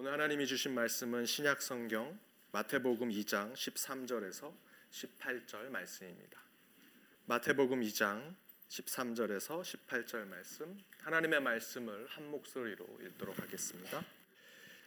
오늘 0.00 0.14
하나님이 0.14 0.46
주신 0.46 0.72
말씀은 0.72 1.26
신약 1.26 1.60
성경 1.60 2.18
마태복음 2.52 3.10
2장 3.10 3.52
13절에서 3.52 4.50
18절 4.90 5.68
말씀입니다. 5.68 6.40
마태복음 7.26 7.82
2장 7.82 8.34
13절에서 8.70 9.60
18절 9.60 10.24
말씀 10.24 10.78
하나님의 11.02 11.42
말씀을 11.42 12.06
한 12.08 12.30
목소리로 12.30 12.86
읽도록 13.02 13.38
하겠습니다. 13.40 14.02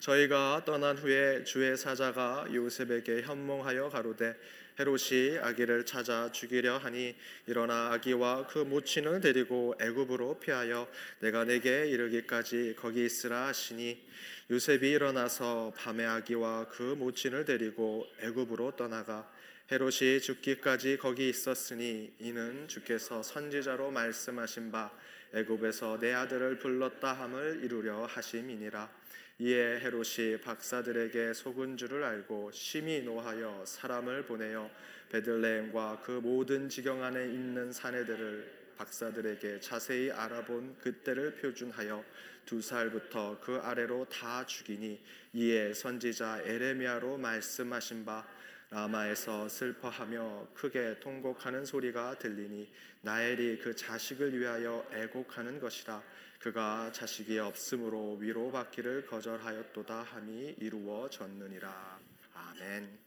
저희가 0.04 0.64
떠난 0.66 0.98
후에 0.98 1.46
주의 1.46 1.78
사자가 1.78 2.48
요셉에게 2.54 3.22
현몽하여 3.22 3.88
가로되 3.88 4.36
헤롯이 4.78 5.38
아기를 5.42 5.86
찾아 5.86 6.30
죽이려 6.30 6.78
하니 6.78 7.16
일어나 7.48 7.94
아기와 7.94 8.48
그 8.48 8.58
모친을 8.58 9.22
데리고 9.22 9.76
애굽으로 9.80 10.40
피하여 10.40 10.90
내가 11.20 11.46
내게 11.46 11.88
이르기까지 11.88 12.76
거기 12.78 13.06
있으라 13.06 13.48
하시니 13.48 14.06
요셉이 14.52 14.92
일어나서 14.92 15.72
밤에 15.78 16.04
아기와 16.04 16.68
그 16.68 16.82
모친을 16.84 17.46
데리고 17.46 18.06
애굽으로 18.20 18.76
떠나가 18.76 19.32
헤롯이 19.72 20.20
죽기까지 20.20 20.98
거기 20.98 21.30
있었으니 21.30 22.14
이는 22.20 22.68
주께서 22.68 23.24
선지자로 23.24 23.92
말씀하신 23.92 24.70
바 24.70 24.92
애굽에서 25.34 26.00
내 26.02 26.12
아들을 26.12 26.60
불렀다 26.60 27.14
함을 27.14 27.62
이루려 27.64 28.06
하심이니라 28.06 29.04
이에 29.40 29.80
헤롯이 29.80 30.42
박사들에게 30.42 31.34
속은 31.34 31.78
줄을 31.78 32.04
알고 32.04 32.52
심히 32.52 33.02
노하여 33.02 33.64
사람을 33.66 34.26
보내어 34.26 34.70
베들레헴과 35.10 36.02
그 36.04 36.12
모든 36.12 36.70
지경 36.70 37.04
안에 37.04 37.26
있는 37.26 37.72
사내들을 37.72 38.64
박사들에게 38.78 39.60
자세히 39.60 40.12
알아본 40.12 40.78
그때를 40.80 41.36
표준하여 41.36 42.04
두 42.46 42.62
살부터 42.62 43.40
그 43.42 43.58
아래로 43.58 44.06
다 44.06 44.46
죽이니 44.46 45.02
이에 45.34 45.74
선지자 45.74 46.44
에레미야로 46.46 47.18
말씀하신 47.18 48.06
바 48.06 48.28
라마에서 48.70 49.48
슬퍼하며 49.50 50.48
크게 50.56 51.00
통곡하는 51.00 51.64
소리가 51.64 52.18
들리니 52.18 52.72
나엘이 53.02 53.60
그 53.60 53.76
자식을 53.76 54.38
위하여 54.40 54.86
애곡하는 54.92 55.60
것이라 55.60 56.02
그가 56.44 56.92
자식이 56.92 57.40
없으므로 57.40 58.16
위로받기를 58.16 59.06
거절하였도다 59.06 60.04
함이 60.04 60.56
이루어졌느니라 60.60 62.00
아멘 62.34 63.00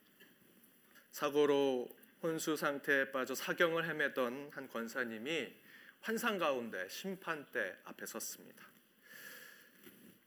사고로 1.10 1.86
혼수 2.22 2.56
상태에 2.56 3.10
빠져 3.10 3.34
사경을 3.34 3.86
헤매던 3.86 4.52
한 4.54 4.68
권사님이 4.68 5.52
환상 6.00 6.38
가운데 6.38 6.88
심판대 6.88 7.76
앞에 7.84 8.06
섰습니다. 8.06 8.64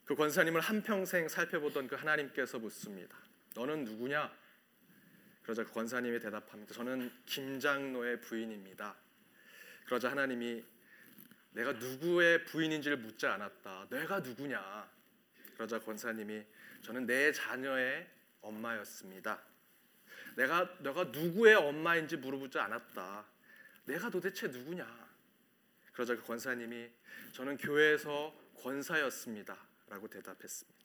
그 0.05 0.13
권사님을 0.13 0.61
한평생 0.61 1.29
살펴보던 1.29 1.87
그 1.87 1.95
하나님께서 1.95 2.59
묻습니다. 2.59 3.17
너는 3.55 3.85
누구냐? 3.85 4.31
그러자 5.41 5.63
그 5.63 5.71
권사님이 5.71 6.19
대답합니다. 6.19 6.75
저는 6.75 7.11
김장로의 7.25 8.21
부인입니다. 8.21 8.95
그러자 9.85 10.11
하나님이 10.11 10.63
내가 11.51 11.73
누구의 11.73 12.45
부인인지를 12.45 12.97
묻지 12.97 13.25
않았다. 13.25 13.87
내가 13.89 14.19
누구냐? 14.19 14.89
그러자 15.55 15.79
권사님이 15.79 16.43
저는 16.81 17.05
내 17.05 17.31
자녀의 17.31 18.07
엄마였습니다. 18.41 19.41
내가 20.35 20.77
내가 20.79 21.05
누구의 21.05 21.55
엄마인지 21.55 22.17
물어보지 22.17 22.59
않았다. 22.59 23.25
내가 23.85 24.09
도대체 24.09 24.47
누구냐? 24.47 25.09
그러자 25.91 26.15
그 26.15 26.23
권사님이 26.23 26.89
저는 27.33 27.57
교회에서 27.57 28.33
권사였습니다라고 28.61 30.07
대답했습니다. 30.07 30.79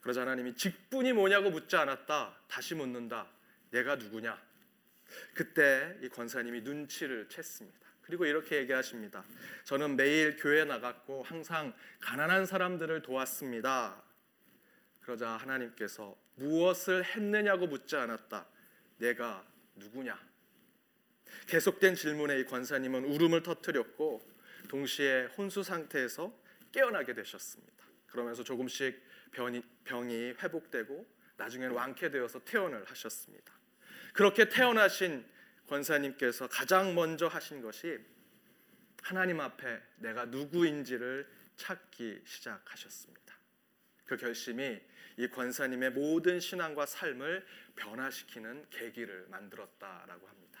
그러자 0.00 0.22
하나님이 0.22 0.54
직분이 0.54 1.12
뭐냐고 1.12 1.50
묻지 1.50 1.76
않았다. 1.76 2.40
다시 2.48 2.74
묻는다. 2.74 3.28
내가 3.70 3.96
누구냐? 3.96 4.40
그때 5.34 5.98
이 6.02 6.08
권사님이 6.08 6.62
눈치를 6.62 7.28
챘습니다. 7.28 7.89
그리고 8.10 8.26
이렇게 8.26 8.56
얘기하십니다. 8.56 9.24
저는 9.62 9.94
매일 9.94 10.36
교회 10.36 10.64
나갔고 10.64 11.22
항상 11.22 11.72
가난한 12.00 12.44
사람들을 12.44 13.02
도왔습니다. 13.02 14.02
그러자 15.00 15.28
하나님께서 15.28 16.16
무엇을 16.34 17.04
했느냐고 17.04 17.68
묻지 17.68 17.94
않았다. 17.94 18.48
내가 18.98 19.46
누구냐? 19.76 20.18
계속된 21.46 21.94
질문에 21.94 22.40
이 22.40 22.44
권사님은 22.46 23.04
울음을 23.04 23.44
터뜨렸고 23.44 24.28
동시에 24.66 25.26
혼수 25.26 25.62
상태에서 25.62 26.36
깨어나게 26.72 27.14
되셨습니다. 27.14 27.84
그러면서 28.08 28.42
조금씩 28.42 29.00
병이, 29.30 29.62
병이 29.84 30.34
회복되고 30.42 31.06
나중에는 31.36 31.76
완쾌되어서 31.76 32.40
퇴원을 32.44 32.84
하셨습니다. 32.86 33.52
그렇게 34.12 34.48
태어나신 34.48 35.24
권사님께서 35.70 36.48
가장 36.48 36.94
먼저 36.94 37.28
하신 37.28 37.62
것이 37.62 37.98
하나님 39.02 39.40
앞에 39.40 39.80
내가 39.98 40.26
누구인지를 40.26 41.26
찾기 41.56 42.22
시작하셨습니다. 42.26 43.34
그 44.04 44.16
결심이 44.16 44.80
이 45.16 45.28
권사님의 45.28 45.92
모든 45.92 46.40
신앙과 46.40 46.86
삶을 46.86 47.46
변화시키는 47.76 48.66
계기를 48.70 49.26
만들었다라고 49.28 50.26
합니다. 50.26 50.60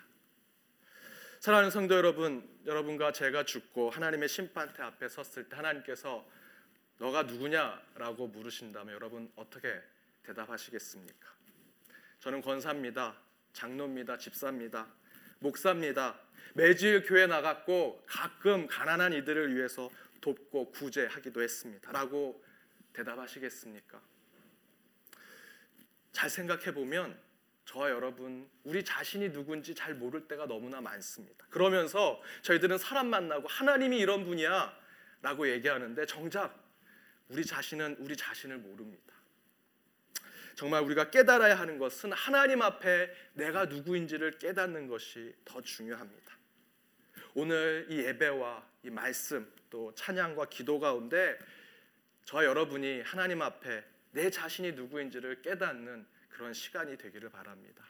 사랑하는 1.40 1.70
성도 1.70 1.96
여러분, 1.96 2.48
여러분과 2.66 3.12
제가 3.12 3.44
죽고 3.44 3.90
하나님의 3.90 4.28
심판대 4.28 4.82
앞에 4.82 5.08
섰을 5.08 5.48
때 5.48 5.56
하나님께서 5.56 6.28
너가 6.98 7.22
누구냐라고 7.22 8.28
물으신다면 8.28 8.94
여러분 8.94 9.32
어떻게 9.34 9.80
대답하시겠습니까? 10.22 11.28
저는 12.20 12.42
권사입니다. 12.42 13.16
장로입니다. 13.54 14.18
집사입니다. 14.18 14.99
목사입니다. 15.40 16.18
매주일 16.54 17.02
교회 17.02 17.26
나갔고 17.26 18.02
가끔 18.06 18.66
가난한 18.66 19.12
이들을 19.14 19.56
위해서 19.56 19.90
돕고 20.20 20.70
구제하기도 20.72 21.42
했습니다. 21.42 21.90
라고 21.92 22.42
대답하시겠습니까? 22.92 24.00
잘 26.12 26.28
생각해 26.28 26.74
보면 26.74 27.18
저와 27.64 27.90
여러분 27.90 28.50
우리 28.64 28.84
자신이 28.84 29.32
누군지 29.32 29.74
잘 29.74 29.94
모를 29.94 30.26
때가 30.26 30.46
너무나 30.46 30.80
많습니다. 30.80 31.46
그러면서 31.50 32.20
저희들은 32.42 32.78
사람 32.78 33.08
만나고 33.08 33.48
하나님이 33.48 33.98
이런 33.98 34.24
분이야 34.24 34.76
라고 35.22 35.48
얘기하는데 35.48 36.04
정작 36.06 36.58
우리 37.28 37.44
자신은 37.44 37.96
우리 38.00 38.16
자신을 38.16 38.58
모릅니다. 38.58 39.14
정말 40.60 40.82
우리가 40.82 41.08
깨달아야 41.08 41.58
하는 41.58 41.78
것은 41.78 42.12
하나님 42.12 42.60
앞에 42.60 43.10
내가 43.32 43.64
누구인지를 43.64 44.32
깨닫는 44.32 44.88
것이 44.88 45.34
더 45.42 45.62
중요합니다. 45.62 46.36
오늘 47.32 47.86
이 47.88 48.00
예배와 48.00 48.68
이 48.82 48.90
말씀 48.90 49.50
또 49.70 49.94
찬양과 49.94 50.50
기도 50.50 50.78
가운데 50.78 51.38
저 52.26 52.44
여러분이 52.44 53.00
하나님 53.00 53.40
앞에 53.40 53.82
내 54.10 54.28
자신이 54.28 54.72
누구인지를 54.72 55.40
깨닫는 55.40 56.06
그런 56.28 56.52
시간이 56.52 56.98
되기를 56.98 57.30
바랍니다. 57.30 57.82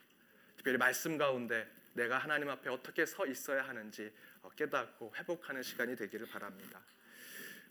특별히 0.55 0.77
말씀 0.77 1.17
가운데 1.17 1.67
내가 1.91 2.19
하나님 2.19 2.47
앞에 2.47 2.69
어떻게 2.69 3.05
서 3.05 3.27
있어야 3.27 3.67
하는지 3.67 4.13
어, 4.43 4.49
깨닫고 4.51 5.13
회복하는 5.17 5.61
시간이 5.61 5.97
되기를 5.97 6.25
바랍니다. 6.27 6.79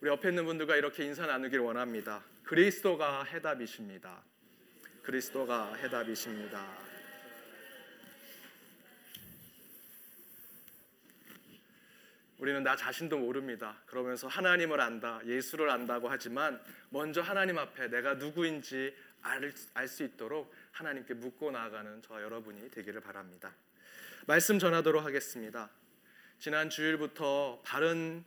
우리 0.03 0.11
옆에 0.11 0.29
있는 0.29 0.45
분들과 0.45 0.77
이렇게 0.77 1.07
인사 1.07 1.25
나누기를 1.25 1.65
원합니다. 1.65 2.23
그리스도가 2.43 3.25
해답이십니다. 3.25 4.23
그리스도가 5.03 5.75
해답이십니다. 5.75 6.91
우리는 12.39 12.63
나 12.63 12.75
자신도 12.75 13.19
모릅니다. 13.19 13.77
그러면서 13.87 14.27
하나님을 14.27 14.81
안다, 14.81 15.21
예수를 15.27 15.69
안다고 15.69 16.09
하지만 16.09 16.61
먼저 16.89 17.21
하나님 17.21 17.59
앞에 17.59 17.89
내가 17.89 18.15
누구인지 18.15 18.95
알 19.23 19.89
수 19.89 20.03
있도록 20.03 20.51
하나님께 20.73 21.15
묻고 21.15 21.51
나아가는 21.51 22.01
저 22.03 22.23
여러분이 22.23 22.71
되기를 22.71 23.03
바랍니다. 23.03 23.55
말씀 24.27 24.59
전하도록 24.59 25.05
하겠습니다. 25.05 25.69
지난 26.39 26.71
주일부터 26.71 27.61
바른 27.65 28.25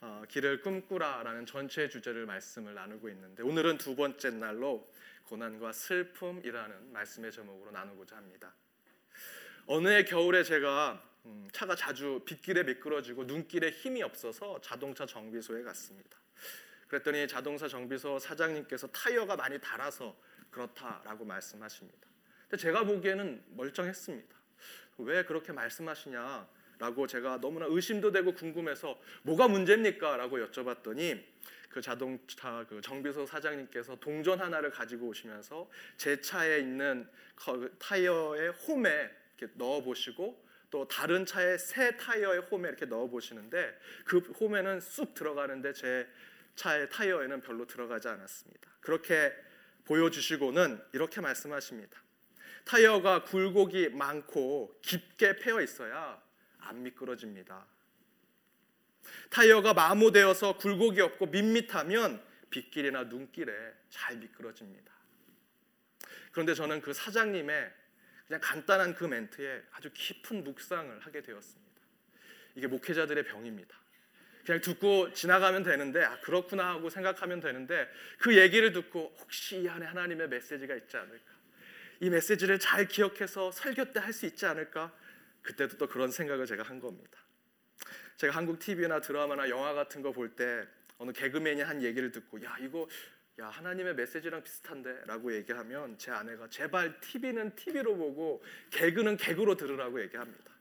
어, 0.00 0.24
길을 0.28 0.62
꿈꾸라라는 0.62 1.46
전체 1.46 1.88
주제를 1.88 2.26
말씀을 2.26 2.74
나누고 2.74 3.08
있는데 3.10 3.44
오늘은 3.44 3.78
두 3.78 3.94
번째 3.94 4.30
날로 4.30 4.90
고난과 5.24 5.72
슬픔이라는 5.72 6.92
말씀의 6.92 7.32
제목으로 7.32 7.70
나누고자 7.70 8.16
합니다. 8.16 8.54
어느 9.66 9.88
해 9.88 10.04
겨울에 10.04 10.42
제가 10.42 11.02
음, 11.24 11.48
차가 11.52 11.76
자주 11.76 12.20
빗길에 12.24 12.64
미끄러지고 12.64 13.24
눈길에 13.24 13.70
힘이 13.70 14.02
없어서 14.02 14.60
자동차 14.60 15.06
정비소에 15.06 15.62
갔습니다. 15.62 16.18
그랬더니 16.88 17.28
자동차 17.28 17.68
정비소 17.68 18.18
사장님께서 18.18 18.88
타이어가 18.88 19.36
많이 19.36 19.58
닳아서 19.60 20.16
그렇다라고 20.50 21.24
말씀하십니다. 21.24 22.08
근데 22.42 22.60
제가 22.60 22.84
보기에는 22.84 23.44
멀쩡했습니다. 23.50 24.36
왜 24.98 25.24
그렇게 25.24 25.52
말씀하시냐 25.52 26.46
라고 26.82 27.06
제가 27.06 27.40
너무나 27.40 27.66
의심도 27.68 28.10
되고 28.10 28.34
궁금해서 28.34 29.00
뭐가 29.22 29.46
문제입니까? 29.46 30.16
라고 30.16 30.38
여쭤봤더니 30.38 31.22
그 31.68 31.80
자동차 31.80 32.66
그 32.68 32.80
정비소 32.80 33.24
사장님께서 33.24 33.94
동전 34.00 34.40
하나를 34.40 34.70
가지고 34.70 35.06
오시면서 35.06 35.70
제 35.96 36.20
차에 36.20 36.58
있는 36.58 37.08
그 37.36 37.72
타이어의 37.78 38.50
홈에 38.50 39.08
이렇게 39.38 39.54
넣어 39.54 39.80
보시고 39.80 40.44
또 40.70 40.88
다른 40.88 41.24
차의 41.24 41.60
새 41.60 41.96
타이어의 41.96 42.40
홈에 42.50 42.68
이렇게 42.68 42.84
넣어 42.86 43.06
보시는데 43.06 43.78
그 44.04 44.18
홈에는 44.18 44.80
쑥 44.80 45.14
들어가는데 45.14 45.72
제 45.74 46.08
차의 46.56 46.90
타이어에는 46.90 47.42
별로 47.42 47.64
들어가지 47.64 48.08
않았습니다. 48.08 48.68
그렇게 48.80 49.32
보여주시고는 49.84 50.82
이렇게 50.94 51.20
말씀하십니다. 51.20 52.02
타이어가 52.64 53.22
굴곡이 53.22 53.90
많고 53.90 54.80
깊게 54.82 55.36
패여 55.36 55.60
있어야 55.62 56.20
안 56.62 56.82
미끄러집니다. 56.82 57.66
타이어가 59.30 59.74
마모되어서 59.74 60.56
굴곡이 60.58 61.00
없고 61.00 61.26
밋밋하면 61.26 62.22
빗길이나 62.50 63.04
눈길에 63.04 63.52
잘 63.88 64.16
미끄러집니다. 64.16 64.92
그런데 66.30 66.54
저는 66.54 66.80
그 66.80 66.92
사장님의 66.92 67.72
그냥 68.26 68.40
간단한 68.40 68.94
그 68.94 69.04
멘트에 69.04 69.62
아주 69.72 69.90
깊은 69.92 70.44
묵상을 70.44 71.00
하게 71.00 71.22
되었습니다. 71.22 71.72
이게 72.54 72.66
목회자들의 72.66 73.24
병입니다. 73.24 73.76
그냥 74.44 74.60
듣고 74.60 75.12
지나가면 75.12 75.62
되는데 75.62 76.02
아 76.02 76.20
그렇구나 76.20 76.70
하고 76.70 76.90
생각하면 76.90 77.40
되는데 77.40 77.88
그 78.18 78.36
얘기를 78.36 78.72
듣고 78.72 79.14
혹시 79.20 79.60
이 79.62 79.68
안에 79.68 79.86
하나님의 79.86 80.28
메시지가 80.28 80.74
있지 80.76 80.96
않을까? 80.96 81.32
이 82.00 82.10
메시지를 82.10 82.58
잘 82.58 82.88
기억해서 82.88 83.52
설교 83.52 83.92
때 83.92 84.00
할 84.00 84.12
수 84.12 84.26
있지 84.26 84.44
않을까? 84.46 84.92
그때도 85.42 85.76
또 85.78 85.86
그런 85.88 86.10
생각을 86.10 86.46
제가 86.46 86.62
한 86.62 86.80
겁니다. 86.80 87.18
제가 88.16 88.34
한국 88.36 88.58
TV나 88.58 89.00
드라마나 89.00 89.48
영화 89.48 89.72
같은 89.74 90.02
거 90.02 90.12
볼 90.12 90.34
때 90.36 90.66
어느 90.98 91.10
개그맨이 91.12 91.62
한 91.62 91.82
얘기를 91.82 92.12
듣고 92.12 92.42
야 92.44 92.56
이거 92.60 92.88
야 93.40 93.48
하나님의 93.48 93.94
메시지랑 93.96 94.44
비슷한데라고 94.44 95.34
얘기하면 95.34 95.98
제 95.98 96.12
아내가 96.12 96.48
제발 96.48 97.00
TV는 97.00 97.56
TV로 97.56 97.96
보고 97.96 98.44
개그는 98.70 99.16
개그로 99.16 99.56
들으라고 99.56 100.00
얘기합니다. 100.02 100.52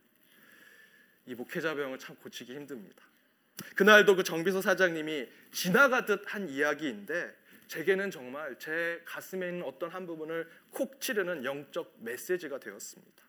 이 1.27 1.35
목회자 1.35 1.75
병을 1.75 1.99
참 1.99 2.15
고치기 2.15 2.55
힘듭니다. 2.55 3.03
그날도 3.75 4.15
그 4.15 4.23
정비소 4.23 4.61
사장님이 4.61 5.29
지나가듯 5.51 6.23
한 6.33 6.49
이야기인데 6.49 7.35
제게는 7.67 8.09
정말 8.09 8.57
제 8.57 9.01
가슴에 9.05 9.49
있는 9.49 9.63
어떤 9.63 9.91
한 9.91 10.07
부분을 10.07 10.49
콕 10.71 10.99
찌르는 10.99 11.45
영적 11.45 11.97
메시지가 11.99 12.59
되었습니다. 12.59 13.23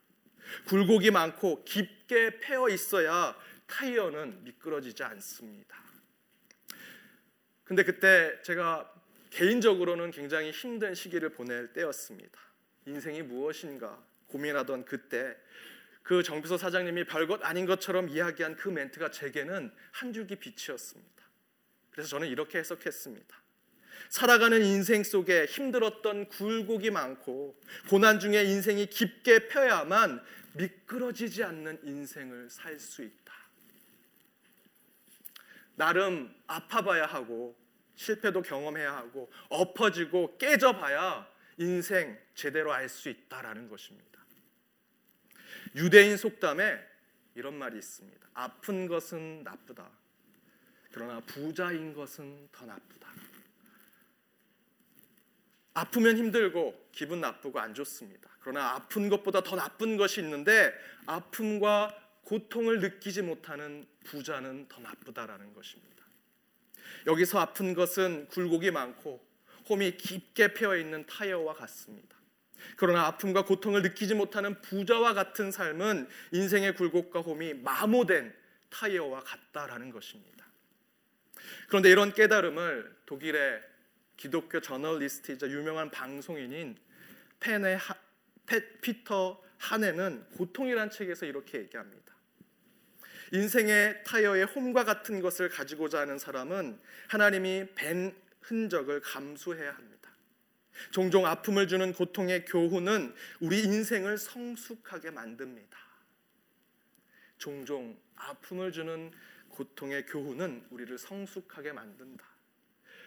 굴곡이 0.67 1.11
많고 1.11 1.65
깊게 1.65 2.41
패어 2.41 2.69
있어야 2.69 3.37
타이어는 3.67 4.45
미끄러지지 4.45 5.03
않습니다. 5.03 5.77
근데 7.65 7.85
그때 7.85 8.41
제가 8.43 8.93
개인적으로는 9.31 10.11
굉장히 10.11 10.51
힘든 10.51 10.95
시기를 10.95 11.31
보낼 11.31 11.73
때였습니다. 11.73 12.39
인생이 12.87 13.23
무엇인가 13.23 13.99
고민하던 14.27 14.85
그때 14.85 15.37
그 16.03 16.23
정비소 16.23 16.59
사장님이 16.59 17.05
별것 17.05 17.45
아닌 17.45 17.65
것처럼 17.65 18.09
이야기한 18.09 18.57
그 18.57 18.69
멘트가 18.69 19.11
제게는 19.11 19.73
한 19.93 20.13
줄기 20.13 20.37
빛이었습니다. 20.37 21.23
그래서 21.91 22.09
저는 22.11 22.29
이렇게 22.29 22.59
해석했습니다. 22.59 23.43
살아가는 24.09 24.63
인생 24.63 25.03
속에 25.05 25.47
힘들었던 25.47 26.29
굴곡이 26.29 26.91
많고 26.91 27.59
고난 27.89 28.21
중에 28.21 28.45
인생이 28.45 28.87
깊게 28.87 29.49
펴야만 29.49 30.23
미끄러지지 30.55 31.45
않는 31.45 31.81
인생을 31.83 32.51
살 32.51 32.79
수 32.79 33.03
있다. 33.03 33.33
나름 35.75 36.35
아파봐야 36.47 37.07
하고 37.07 37.57
실패도 37.95 38.43
경험해야 38.43 38.95
하고 38.95 39.33
엎어지고 39.49 40.37
깨져봐야 40.37 41.27
인생 41.59 42.19
제대로 42.35 42.73
알 42.73 42.89
수 42.89 43.09
있다라는 43.09 43.69
것입니다. 43.69 44.21
유대인 45.75 46.17
속담에 46.17 46.79
이런 47.35 47.55
말이 47.55 47.79
있습니다. 47.79 48.29
아픈 48.35 48.87
것은 48.87 49.43
나쁘다. 49.43 49.89
그러나 50.91 51.21
부자인 51.21 51.95
것은 51.95 52.49
더 52.53 52.67
나쁘다. 52.67 53.02
아프면 55.75 56.17
힘들고 56.17 56.89
기분 56.93 57.21
나쁘고 57.21 57.59
안 57.59 57.75
좋습니다. 57.75 58.29
그러나 58.41 58.73
아픈 58.73 59.09
것보다 59.09 59.43
더 59.43 59.57
나쁜 59.57 59.97
것이 59.97 60.21
있는데 60.21 60.73
아픔과 61.07 61.97
고통을 62.25 62.81
느끼지 62.81 63.23
못하는 63.23 63.87
부자는 64.05 64.69
더 64.69 64.81
나쁘다라는 64.81 65.55
것입니다. 65.55 66.05
여기서 67.07 67.41
아픈 67.41 67.75
것은 67.75 68.29
굴곡이 68.29 68.71
많고 68.71 69.25
홈이 69.69 69.97
깊게 69.97 70.55
패여 70.55 70.77
있는 70.77 71.07
타이어와 71.07 71.55
같습니다. 71.55 72.17
그러나 72.77 73.07
아픔과 73.07 73.45
고통을 73.45 73.83
느끼지 73.83 74.15
못하는 74.15 74.61
부자와 74.61 75.15
같은 75.15 75.51
삶은 75.51 76.09
인생의 76.33 76.75
굴곡과 76.75 77.21
홈이 77.21 77.55
마모된 77.55 78.35
타이어와 78.71 79.21
같다라는 79.21 79.91
것입니다. 79.91 80.47
그런데 81.69 81.91
이런 81.91 82.13
깨달음을 82.13 82.97
독일의 83.07 83.72
기독교 84.23 84.61
저널리스트이자 84.61 85.49
유명한 85.49 85.91
방송인인 85.91 86.77
펜의 87.41 87.77
하, 87.77 87.93
페, 88.47 88.79
피터 88.79 89.43
한에는 89.59 90.29
고통이란 90.37 90.91
책에서 90.91 91.27
이렇게 91.27 91.59
얘기합니다. 91.59 92.15
인생의 93.33 94.05
타이어의 94.05 94.45
홈과 94.45 94.85
같은 94.85 95.21
것을 95.21 95.49
가지고자 95.49 96.03
하는 96.03 96.21
사람은 96.21 96.79
하나님이 97.09 97.67
벤 97.75 98.15
흔적을 98.43 99.01
감수해야 99.01 99.75
합니다. 99.75 100.13
종종 100.93 101.27
아픔을 101.27 101.67
주는 101.67 101.93
고통의 101.93 102.45
교훈은 102.45 103.17
우리 103.41 103.65
인생을 103.65 104.19
성숙하게 104.19 105.11
만듭니다. 105.11 105.77
종종 107.39 107.99
아픔을 108.15 108.71
주는 108.71 109.11
고통의 109.49 110.07
교훈은 110.07 110.69
우리를 110.71 110.97
성숙하게 110.97 111.73
만든다. 111.73 112.33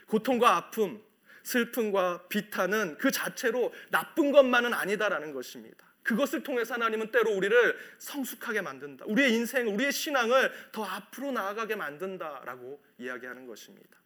고통과 0.07 0.55
아픔, 0.57 1.01
슬픔과 1.43 2.27
비탄은 2.27 2.97
그 2.97 3.11
자체로 3.11 3.73
나쁜 3.91 4.31
것만은 4.31 4.73
아니다라는 4.73 5.33
것입니다. 5.33 5.85
그것을 6.03 6.43
통해서 6.43 6.75
하나님은 6.75 7.11
때로 7.11 7.31
우리를 7.31 7.77
성숙하게 7.97 8.61
만든다. 8.61 9.05
우리의 9.07 9.33
인생, 9.33 9.67
우리의 9.73 9.91
신앙을 9.91 10.51
더 10.71 10.83
앞으로 10.83 11.31
나아가게 11.31 11.75
만든다라고 11.75 12.83
이야기하는 12.99 13.47
것입니다. 13.47 13.97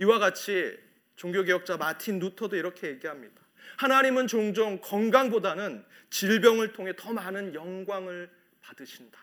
이와 0.00 0.18
같이 0.18 0.78
종교개혁자 1.16 1.78
마틴 1.78 2.18
루터도 2.18 2.56
이렇게 2.56 2.88
얘기합니다. 2.88 3.42
하나님은 3.78 4.26
종종 4.26 4.80
건강보다는 4.80 5.84
질병을 6.10 6.72
통해 6.72 6.92
더 6.96 7.12
많은 7.12 7.54
영광을 7.54 8.30
받으신다. 8.60 9.18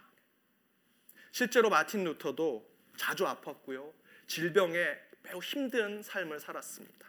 실제로 1.32 1.70
마틴 1.70 2.04
루터도 2.04 2.68
자주 2.98 3.26
아팠고요. 3.26 3.92
질병에 4.28 4.98
매우 5.26 5.40
힘든 5.40 6.02
삶을 6.02 6.40
살았습니다. 6.40 7.06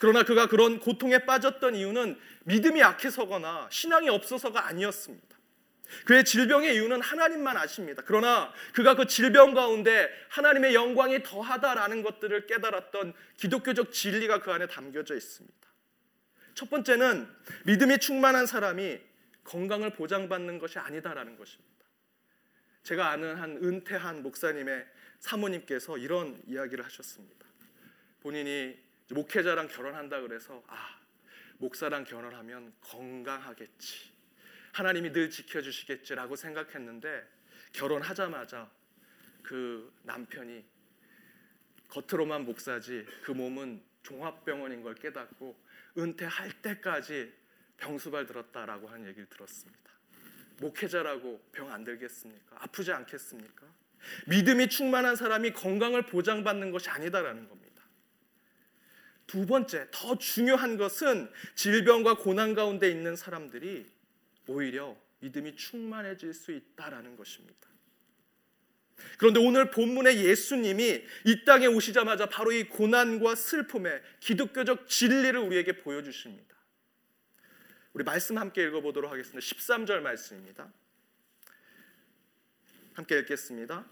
그러나 0.00 0.24
그가 0.24 0.48
그런 0.48 0.80
고통에 0.80 1.18
빠졌던 1.18 1.74
이유는 1.74 2.18
믿음이 2.44 2.80
약해서거나 2.80 3.68
신앙이 3.70 4.08
없어서가 4.08 4.66
아니었습니다. 4.66 5.38
그의 6.04 6.24
질병의 6.24 6.74
이유는 6.74 7.00
하나님만 7.00 7.56
아십니다. 7.56 8.02
그러나 8.04 8.52
그가 8.74 8.94
그 8.94 9.06
질병 9.06 9.54
가운데 9.54 10.10
하나님의 10.28 10.74
영광이 10.74 11.22
더하다라는 11.22 12.02
것들을 12.02 12.46
깨달았던 12.46 13.14
기독교적 13.36 13.92
진리가 13.92 14.40
그 14.40 14.52
안에 14.52 14.66
담겨져 14.66 15.14
있습니다. 15.14 15.56
첫 16.54 16.68
번째는 16.68 17.28
믿음이 17.64 17.98
충만한 17.98 18.46
사람이 18.46 19.00
건강을 19.44 19.90
보장받는 19.90 20.58
것이 20.58 20.78
아니다라는 20.78 21.36
것입니다. 21.38 21.68
제가 22.82 23.10
아는 23.10 23.36
한 23.36 23.58
은퇴한 23.62 24.22
목사님의 24.22 24.86
사모님께서 25.20 25.98
이런 25.98 26.40
이야기를 26.46 26.84
하셨습니다. 26.84 27.46
본인이 28.20 28.78
목회자랑 29.10 29.68
결혼한다 29.68 30.20
그래서 30.20 30.62
아 30.66 30.98
목사랑 31.58 32.04
결혼하면 32.04 32.72
건강하겠지. 32.80 34.12
하나님이 34.72 35.12
늘 35.12 35.30
지켜주시겠지라고 35.30 36.36
생각했는데 36.36 37.26
결혼하자마자 37.72 38.70
그 39.42 39.92
남편이 40.02 40.64
겉으로만 41.88 42.44
목사지 42.44 43.06
그 43.22 43.32
몸은 43.32 43.82
종합병원인 44.02 44.82
걸 44.82 44.94
깨닫고 44.94 45.58
은퇴할 45.96 46.62
때까지 46.62 47.32
병수발 47.78 48.26
들었다라고 48.26 48.88
한 48.88 49.06
얘기를 49.06 49.26
들었습니다. 49.26 49.90
목회자라고 50.60 51.40
병 51.52 51.70
안 51.70 51.84
들겠습니까? 51.84 52.56
아프지 52.62 52.92
않겠습니까? 52.92 53.66
믿음이 54.26 54.68
충만한 54.68 55.16
사람이 55.16 55.52
건강을 55.52 56.06
보장받는 56.06 56.70
것이 56.70 56.88
아니다라는 56.88 57.48
겁니다. 57.48 57.68
두 59.26 59.46
번째, 59.46 59.86
더 59.90 60.16
중요한 60.16 60.76
것은 60.76 61.30
질병과 61.54 62.16
고난 62.16 62.54
가운데 62.54 62.90
있는 62.90 63.14
사람들이 63.14 63.86
오히려 64.46 64.96
믿음이 65.20 65.56
충만해질 65.56 66.32
수 66.32 66.52
있다라는 66.52 67.16
것입니다. 67.16 67.68
그런데 69.18 69.38
오늘 69.40 69.70
본문의 69.70 70.24
예수님이 70.24 71.04
이 71.24 71.44
땅에 71.44 71.66
오시자마자 71.66 72.26
바로 72.26 72.52
이 72.52 72.64
고난과 72.64 73.34
슬픔의 73.34 74.02
기독교적 74.20 74.88
진리를 74.88 75.36
우리에게 75.38 75.78
보여주십니다. 75.78 76.56
우리 77.92 78.04
말씀 78.04 78.38
함께 78.38 78.64
읽어보도록 78.64 79.10
하겠습니다. 79.10 79.40
13절 79.40 80.00
말씀입니다. 80.00 80.72
함께 82.98 83.20
읽겠습니다. 83.20 83.84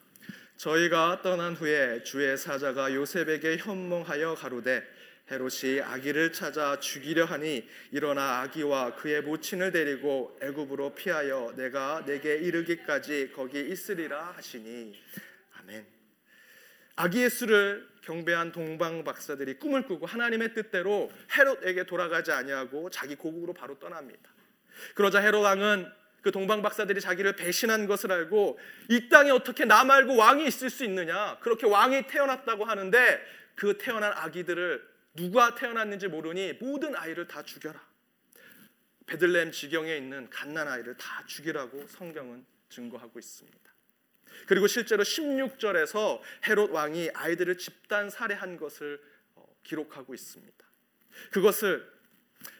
저희가 0.56 1.22
떠난 1.22 1.54
후에 1.54 2.02
주의 2.02 2.36
사자가 2.36 2.92
요셉에게 2.92 3.56
현몽하여 3.58 4.34
가로되 4.34 4.82
헤롯이 5.30 5.80
아기를 5.80 6.32
찾아 6.32 6.80
죽이려 6.80 7.24
하니 7.24 7.68
일어나 7.92 8.40
아기와 8.40 8.96
그의 8.96 9.22
모친을 9.22 9.70
데리고 9.70 10.36
애굽으로 10.42 10.96
피하여 10.96 11.52
내가 11.54 12.04
내게 12.04 12.34
이르기까지 12.34 13.30
거기 13.32 13.60
있으리라 13.60 14.32
하시니 14.32 15.00
아멘. 15.60 15.86
아기 16.96 17.22
예수를 17.22 17.88
경배한 18.00 18.50
동방 18.50 19.04
박사들이 19.04 19.60
꿈을 19.60 19.86
꾸고 19.86 20.06
하나님의 20.06 20.52
뜻대로 20.52 21.12
헤롯에게 21.38 21.84
돌아가지 21.84 22.32
아니하고 22.32 22.90
자기 22.90 23.14
고국으로 23.14 23.54
바로 23.54 23.78
떠납니다. 23.78 24.30
그러자 24.96 25.20
헤롯 25.20 25.44
왕은 25.44 26.05
그 26.26 26.32
동방 26.32 26.60
박사들이 26.60 27.00
자기를 27.00 27.36
배신한 27.36 27.86
것을 27.86 28.10
알고 28.10 28.58
이 28.90 29.08
땅에 29.08 29.30
어떻게 29.30 29.64
나 29.64 29.84
말고 29.84 30.16
왕이 30.16 30.44
있을 30.48 30.70
수 30.70 30.82
있느냐? 30.82 31.38
그렇게 31.38 31.68
왕이 31.68 32.08
태어났다고 32.08 32.64
하는데 32.64 33.24
그 33.54 33.78
태어난 33.78 34.12
아기들을 34.12 34.84
누가 35.14 35.54
태어났는지 35.54 36.08
모르니 36.08 36.54
모든 36.54 36.96
아이를 36.96 37.28
다 37.28 37.44
죽여라. 37.44 37.80
베들레헴 39.06 39.52
지경에 39.52 39.96
있는 39.96 40.28
갓난 40.28 40.66
아이를 40.66 40.96
다 40.96 41.22
죽이라고 41.28 41.86
성경은 41.86 42.44
증거하고 42.70 43.20
있습니다. 43.20 43.58
그리고 44.48 44.66
실제로 44.66 45.04
16절에서 45.04 46.20
헤롯 46.48 46.72
왕이 46.72 47.10
아이들을 47.14 47.56
집단 47.56 48.10
살해한 48.10 48.56
것을 48.56 49.00
어, 49.36 49.46
기록하고 49.62 50.12
있습니다. 50.12 50.66
그것을 51.30 51.88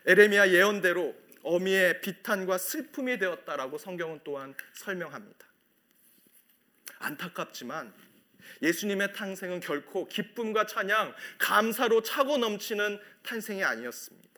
에레미야 0.07 0.51
예언대로 0.51 1.17
어미의 1.47 2.01
비탄과 2.01 2.59
슬픔이 2.59 3.19
되었다라고 3.19 3.79
성경은 3.79 4.21
또한 4.25 4.55
설명합니다. 4.73 5.47
안타깝지만 6.99 7.95
예수님의 8.63 9.13
탄생은 9.13 9.61
결코 9.61 10.09
기쁨과 10.09 10.67
찬양, 10.67 11.15
감사로 11.39 12.03
차고 12.03 12.39
넘치는 12.39 12.99
탄생이 13.23 13.63
아니었습니다. 13.63 14.29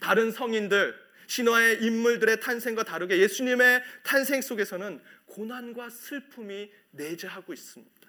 다른 0.00 0.30
성인들, 0.30 0.94
신화의 1.26 1.82
인물들의 1.82 2.40
탄생과 2.40 2.84
다르게 2.84 3.18
예수님의 3.18 3.82
탄생 4.02 4.40
속에서는 4.40 5.02
고난과 5.26 5.90
슬픔이 5.90 6.70
내재하고 6.92 7.52
있습니다. 7.52 8.08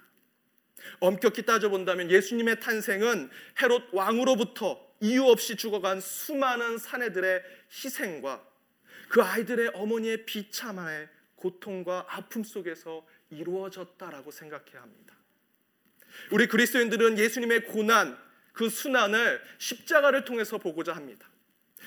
엄격히 0.99 1.45
따져본다면 1.45 2.09
예수님의 2.09 2.61
탄생은 2.61 3.29
헤롯 3.61 3.89
왕으로부터 3.91 4.88
이유 5.01 5.25
없이 5.25 5.55
죽어간 5.55 6.01
수많은 6.01 6.77
사내들의 6.77 7.43
희생과 7.71 8.45
그 9.09 9.21
아이들의 9.21 9.71
어머니의 9.73 10.25
비참함의 10.25 11.09
고통과 11.35 12.05
아픔 12.09 12.43
속에서 12.43 13.05
이루어졌다라고 13.29 14.31
생각해야 14.31 14.81
합니다. 14.81 15.15
우리 16.31 16.47
그리스도인들은 16.47 17.17
예수님의 17.17 17.65
고난, 17.65 18.17
그 18.51 18.69
순환을 18.69 19.41
십자가를 19.57 20.25
통해서 20.25 20.57
보고자 20.57 20.93
합니다. 20.93 21.29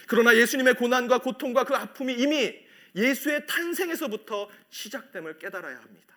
그러나 0.06 0.34
예수님의 0.34 0.74
고난과 0.74 1.18
고통과 1.18 1.64
그 1.64 1.74
아픔이 1.74 2.14
이미 2.14 2.54
예수의 2.94 3.46
탄생에서부터 3.46 4.50
시작됨을 4.70 5.38
깨달아야 5.38 5.76
합니다. 5.76 6.16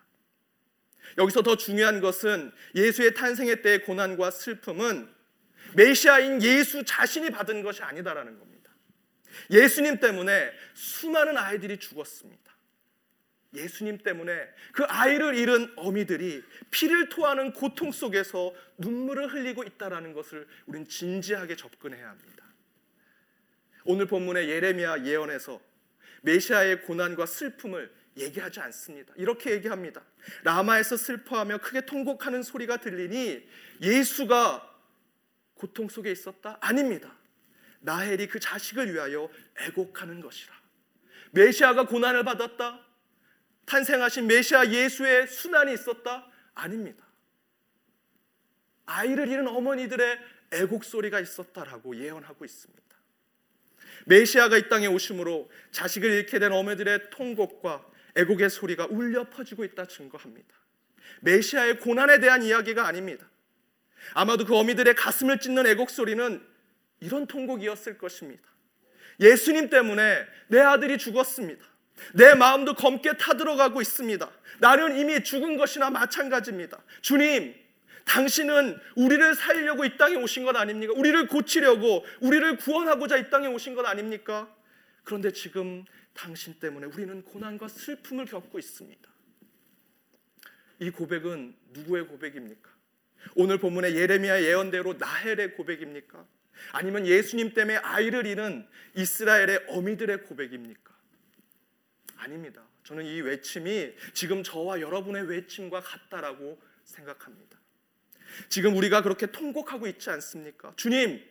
여기서 1.18 1.42
더 1.42 1.56
중요한 1.56 2.00
것은 2.00 2.52
예수의 2.74 3.14
탄생의 3.14 3.62
때의 3.62 3.84
고난과 3.84 4.30
슬픔은 4.30 5.08
메시아인 5.74 6.42
예수 6.42 6.84
자신이 6.84 7.30
받은 7.30 7.62
것이 7.62 7.82
아니다라는 7.82 8.38
겁니다. 8.38 8.70
예수님 9.50 10.00
때문에 10.00 10.52
수많은 10.74 11.36
아이들이 11.36 11.78
죽었습니다. 11.78 12.46
예수님 13.54 13.98
때문에 13.98 14.48
그 14.72 14.84
아이를 14.84 15.34
잃은 15.36 15.72
어미들이 15.76 16.42
피를 16.70 17.08
토하는 17.08 17.52
고통 17.52 17.90
속에서 17.90 18.54
눈물을 18.78 19.32
흘리고 19.32 19.64
있다라는 19.64 20.12
것을 20.12 20.46
우린 20.66 20.86
진지하게 20.86 21.56
접근해야 21.56 22.08
합니다. 22.08 22.44
오늘 23.84 24.06
본문의 24.06 24.48
예레미야 24.48 25.04
예언에서 25.04 25.60
메시아의 26.22 26.82
고난과 26.82 27.24
슬픔을 27.26 27.92
얘기하지 28.16 28.60
않습니다. 28.60 29.12
이렇게 29.16 29.52
얘기합니다. 29.52 30.02
라마에서 30.42 30.96
슬퍼하며 30.96 31.58
크게 31.58 31.82
통곡하는 31.82 32.42
소리가 32.42 32.78
들리니 32.78 33.46
예수가 33.82 34.75
고통 35.56 35.88
속에 35.88 36.10
있었다? 36.10 36.58
아닙니다. 36.60 37.12
나헬이 37.80 38.28
그 38.28 38.40
자식을 38.40 38.92
위하여 38.92 39.28
애곡하는 39.60 40.20
것이라. 40.20 40.54
메시아가 41.32 41.86
고난을 41.86 42.24
받았다? 42.24 42.80
탄생하신 43.66 44.26
메시아 44.26 44.70
예수의 44.70 45.26
순환이 45.26 45.74
있었다? 45.74 46.30
아닙니다. 46.54 47.04
아이를 48.86 49.28
잃은 49.28 49.48
어머니들의 49.48 50.18
애곡 50.52 50.84
소리가 50.84 51.20
있었다라고 51.20 51.96
예언하고 51.96 52.44
있습니다. 52.44 52.82
메시아가 54.06 54.56
이 54.56 54.68
땅에 54.68 54.86
오심으로 54.86 55.50
자식을 55.72 56.10
잃게 56.10 56.38
된 56.38 56.52
어머니들의 56.52 57.10
통곡과 57.10 57.84
애곡의 58.14 58.50
소리가 58.50 58.86
울려 58.86 59.28
퍼지고 59.28 59.64
있다 59.64 59.86
증거합니다. 59.86 60.54
메시아의 61.20 61.80
고난에 61.80 62.20
대한 62.20 62.42
이야기가 62.42 62.86
아닙니다. 62.86 63.28
아마도 64.14 64.44
그 64.44 64.56
어미들의 64.56 64.94
가슴을 64.94 65.40
찢는 65.40 65.66
애곡 65.66 65.90
소리는 65.90 66.42
이런 67.00 67.26
통곡이었을 67.26 67.98
것입니다. 67.98 68.42
예수님 69.20 69.70
때문에 69.70 70.26
내 70.48 70.60
아들이 70.60 70.98
죽었습니다. 70.98 71.64
내 72.14 72.34
마음도 72.34 72.74
검게 72.74 73.16
타들어가고 73.16 73.80
있습니다. 73.80 74.30
나는 74.60 74.98
이미 74.98 75.22
죽은 75.22 75.56
것이나 75.56 75.90
마찬가지입니다. 75.90 76.82
주님, 77.00 77.54
당신은 78.04 78.78
우리를 78.94 79.34
살려고 79.34 79.84
이 79.84 79.96
땅에 79.96 80.16
오신 80.16 80.44
것 80.44 80.54
아닙니까? 80.56 80.92
우리를 80.96 81.26
고치려고, 81.26 82.04
우리를 82.20 82.56
구원하고자 82.58 83.16
이 83.16 83.30
땅에 83.30 83.48
오신 83.48 83.74
것 83.74 83.84
아닙니까? 83.84 84.54
그런데 85.04 85.32
지금 85.32 85.84
당신 86.14 86.54
때문에 86.58 86.86
우리는 86.86 87.22
고난과 87.22 87.68
슬픔을 87.68 88.26
겪고 88.26 88.58
있습니다. 88.58 89.10
이 90.80 90.90
고백은 90.90 91.56
누구의 91.72 92.06
고백입니까? 92.06 92.75
오늘 93.34 93.58
본문의 93.58 93.96
예레미야 93.96 94.42
예언대로 94.42 94.94
나헬의 94.94 95.54
고백입니까? 95.54 96.26
아니면 96.72 97.06
예수님 97.06 97.52
때문에 97.54 97.76
아이를 97.76 98.26
잃은 98.26 98.66
이스라엘의 98.94 99.66
어미들의 99.68 100.24
고백입니까? 100.24 100.94
아닙니다. 102.16 102.62
저는 102.84 103.04
이 103.04 103.20
외침이 103.20 103.92
지금 104.14 104.42
저와 104.42 104.80
여러분의 104.80 105.28
외침과 105.28 105.80
같다라고 105.80 106.60
생각합니다. 106.84 107.58
지금 108.48 108.76
우리가 108.76 109.02
그렇게 109.02 109.26
통곡하고 109.26 109.86
있지 109.86 110.10
않습니까? 110.10 110.72
주님, 110.76 111.22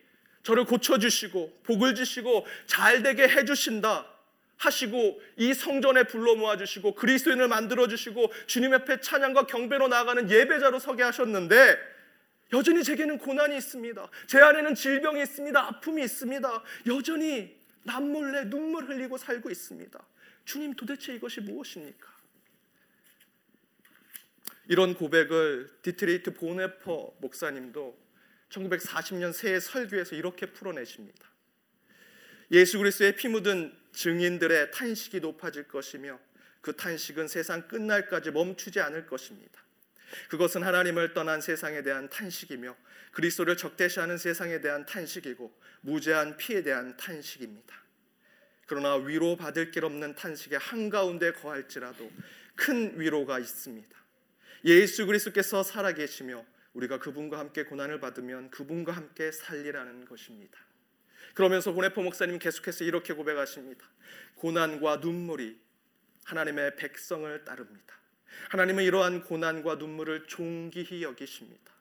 저를 0.43 0.65
고쳐주시고, 0.65 1.61
복을 1.63 1.95
주시고, 1.95 2.45
잘 2.67 3.03
되게 3.03 3.27
해주신다. 3.27 4.14
하시고 4.57 5.21
이 5.37 5.53
성전에 5.53 6.03
불러 6.03 6.35
모아 6.35 6.57
주시고 6.57 6.95
그리스도인을 6.95 7.47
만들어 7.47 7.87
주시고 7.87 8.31
주님 8.47 8.73
앞에 8.73 9.01
찬양과 9.01 9.47
경배로 9.47 9.87
나아가는 9.87 10.29
예배자로 10.29 10.79
서게 10.79 11.03
하셨는데 11.03 11.77
여전히 12.53 12.83
제게는 12.83 13.17
고난이 13.17 13.57
있습니다. 13.57 14.09
제 14.27 14.39
안에는 14.39 14.75
질병이 14.75 15.21
있습니다. 15.21 15.59
아픔이 15.59 16.03
있습니다. 16.03 16.63
여전히 16.87 17.55
남몰래 17.83 18.49
눈물 18.49 18.85
흘리고 18.85 19.17
살고 19.17 19.49
있습니다. 19.49 19.99
주님 20.45 20.73
도대체 20.75 21.13
이것이 21.15 21.41
무엇입니까? 21.41 22.15
이런 24.67 24.95
고백을 24.95 25.71
디트레이트 25.81 26.33
보네퍼 26.33 27.15
목사님도 27.19 27.97
1940년 28.49 29.33
새해 29.33 29.59
설교에서 29.59 30.15
이렇게 30.15 30.47
풀어내십니다. 30.47 31.34
예수 32.51 32.77
그리스도의 32.77 33.15
피 33.15 33.27
묻은 33.27 33.75
증인들의 33.93 34.71
탄식이 34.71 35.19
높아질 35.19 35.67
것이며 35.67 36.19
그 36.61 36.75
탄식은 36.75 37.27
세상 37.27 37.67
끝날까지 37.67 38.31
멈추지 38.31 38.79
않을 38.79 39.05
것입니다. 39.05 39.63
그것은 40.29 40.63
하나님을 40.63 41.13
떠난 41.13 41.41
세상에 41.41 41.81
대한 41.81 42.09
탄식이며 42.09 42.75
그리스도를 43.11 43.57
적대시하는 43.57 44.17
세상에 44.17 44.61
대한 44.61 44.85
탄식이고 44.85 45.51
무제한 45.81 46.37
피에 46.37 46.63
대한 46.63 46.95
탄식입니다. 46.97 47.75
그러나 48.67 48.95
위로 48.95 49.37
받을 49.37 49.71
길 49.71 49.85
없는 49.85 50.15
탄식의 50.15 50.59
한가운데 50.59 51.33
거할지라도 51.33 52.11
큰 52.55 52.99
위로가 52.99 53.39
있습니다. 53.39 53.95
예수 54.65 55.05
그리스도께서 55.05 55.63
살아계시며 55.63 56.43
우리가 56.73 56.99
그분과 56.99 57.39
함께 57.39 57.63
고난을 57.63 57.99
받으면 57.99 58.49
그분과 58.49 58.91
함께 58.91 59.31
살리라는 59.31 60.05
것입니다. 60.05 60.57
그러면서 61.33 61.73
보네포 61.73 62.01
목사님 62.01 62.39
계속해서 62.39 62.83
이렇게 62.83 63.13
고백하십니다. 63.13 63.85
고난과 64.35 64.97
눈물이 64.97 65.59
하나님의 66.25 66.75
백성을 66.75 67.43
따릅니다. 67.43 67.95
하나님은 68.49 68.83
이러한 68.83 69.23
고난과 69.23 69.75
눈물을 69.75 70.27
존귀히 70.27 71.03
여기십니다. 71.03 71.73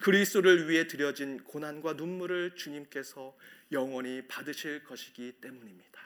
그리스도를 0.00 0.68
위해 0.68 0.86
드려진 0.86 1.42
고난과 1.44 1.94
눈물을 1.94 2.54
주님께서 2.56 3.36
영원히 3.72 4.26
받으실 4.26 4.82
것이기 4.84 5.32
때문입니다. 5.40 6.00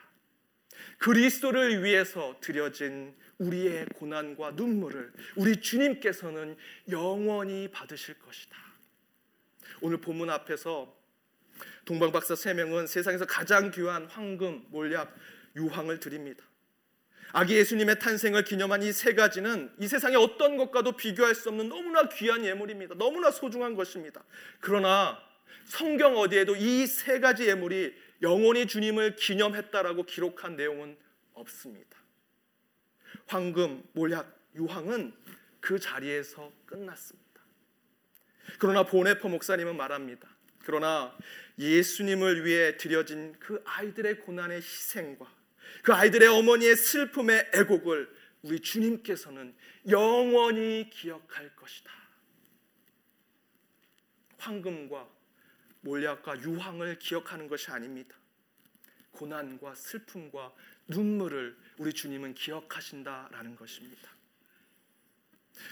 그리스도를 0.97 1.83
위해서 1.83 2.37
드려진 2.41 3.15
우리의 3.37 3.85
고난과 3.95 4.51
눈물을 4.51 5.11
우리 5.35 5.59
주님께서는 5.61 6.57
영원히 6.89 7.69
받으실 7.69 8.17
것이다. 8.19 8.55
오늘 9.81 9.97
본문 9.97 10.29
앞에서 10.29 10.94
동방 11.85 12.11
박사 12.11 12.35
세 12.35 12.53
명은 12.53 12.87
세상에서 12.87 13.25
가장 13.25 13.71
귀한 13.71 14.05
황금, 14.05 14.65
몰약, 14.69 15.15
유황을 15.55 15.99
드립니다. 15.99 16.43
아기 17.31 17.55
예수님의 17.55 17.99
탄생을 17.99 18.43
기념한 18.43 18.81
이 18.81 18.91
세 18.91 19.13
가지는 19.13 19.71
이 19.79 19.87
세상의 19.87 20.17
어떤 20.17 20.57
것과도 20.57 20.93
비교할 20.93 21.35
수 21.35 21.49
없는 21.49 21.69
너무나 21.69 22.07
귀한 22.09 22.45
예물입니다. 22.45 22.95
너무나 22.95 23.29
소중한 23.29 23.75
것입니다. 23.75 24.23
그러나 24.59 25.19
성경 25.65 26.17
어디에도 26.17 26.55
이 26.55 26.87
세 26.87 27.19
가지 27.19 27.47
예물이 27.47 27.93
영원히 28.21 28.65
주님을 28.67 29.15
기념했다라고 29.17 30.03
기록한 30.03 30.55
내용은 30.55 30.97
없습니다. 31.33 31.97
황금, 33.27 33.83
몰약, 33.93 34.33
유황은 34.55 35.13
그 35.59 35.79
자리에서 35.79 36.51
끝났습니다. 36.65 37.25
그러나 38.59 38.83
보네퍼 38.83 39.27
목사님은 39.27 39.75
말합니다. 39.75 40.34
그러나 40.65 41.15
예수님을 41.59 42.43
위해 42.45 42.75
드려진 42.75 43.33
그 43.39 43.61
아이들의 43.65 44.19
고난의 44.21 44.57
희생과 44.57 45.31
그 45.83 45.93
아이들의 45.93 46.27
어머니의 46.27 46.75
슬픔의 46.75 47.51
애곡을 47.53 48.13
우리 48.41 48.59
주님께서는 48.59 49.55
영원히 49.89 50.89
기억할 50.91 51.55
것이다. 51.55 51.91
황금과 54.37 55.07
몰약과 55.81 56.41
유황을 56.41 56.99
기억하는 56.99 57.47
것이 57.47 57.69
아닙니다. 57.71 58.15
고난과 59.11 59.75
슬픔과 59.75 60.53
눈물을 60.87 61.57
우리 61.77 61.93
주님은 61.93 62.33
기억하신다라는 62.33 63.55
것입니다. 63.55 64.09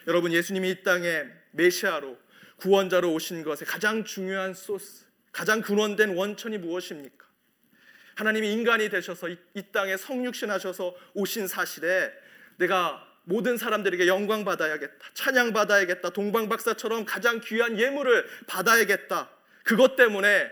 여러분 0.08 0.32
예수님이 0.32 0.70
이 0.72 0.84
땅에 0.84 1.26
메시아로 1.52 2.18
구원자로 2.64 3.12
오신 3.12 3.44
것의 3.44 3.66
가장 3.68 4.06
중요한 4.06 4.54
소스, 4.54 5.06
가장 5.34 5.60
근원된 5.60 6.16
원천이 6.16 6.60
무엇입니까? 6.60 7.28
하나님이 8.16 8.54
인간이 8.54 8.90
되셔서 8.90 9.28
이, 9.28 9.38
이 9.54 9.64
땅에 9.74 9.98
성육신 9.98 10.50
하셔서 10.50 10.96
오신 11.14 11.50
사실에 11.50 12.10
내가 12.56 13.06
모든 13.24 13.58
사람들에게 13.58 14.08
영광 14.08 14.46
받아야겠다. 14.46 14.98
찬양 15.14 15.52
받아야겠다. 15.52 16.12
동방 16.12 16.48
박사처럼 16.48 17.04
가장 17.04 17.42
귀한 17.42 17.78
예물을 17.78 18.26
받아야겠다. 18.48 19.30
그것 19.66 19.98
때문에 19.98 20.50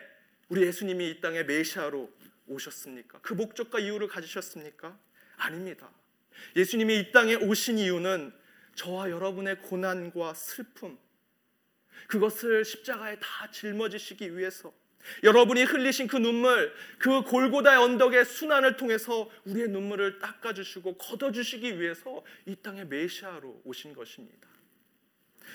우리 0.50 0.64
예수님이 0.64 1.12
이 1.12 1.22
땅에 1.22 1.44
메시아로 1.44 2.12
오셨습니까? 2.48 3.20
그 3.22 3.34
목적과 3.34 3.80
이유를 3.80 4.10
가지셨습니까? 4.10 4.98
아닙니다. 5.38 5.90
예수님이 6.58 7.00
이 7.00 7.12
땅에 7.14 7.36
오신 7.36 7.78
이유는 7.78 8.34
저와 8.76 9.12
여러분의 9.12 9.62
고난과 9.62 10.34
슬픔 10.34 10.98
그것을 12.08 12.66
십자가에 12.66 13.18
다 13.20 13.50
짊어지시기 13.52 14.38
위해서 14.38 14.74
여러분이 15.24 15.64
흘리신 15.64 16.08
그 16.08 16.18
눈물, 16.18 16.74
그 17.00 17.24
골고다의 17.24 17.78
언덕의 17.78 18.26
수난을 18.26 18.78
통해서 18.78 19.30
우리의 19.46 19.70
눈물을 19.70 20.20
닦아주시고 20.20 20.98
걷어주시기 20.98 21.80
위해서 21.80 22.24
이 22.46 22.56
땅에 22.56 22.84
메시아로 22.84 23.62
오신 23.66 23.94
것입니다. 23.94 24.48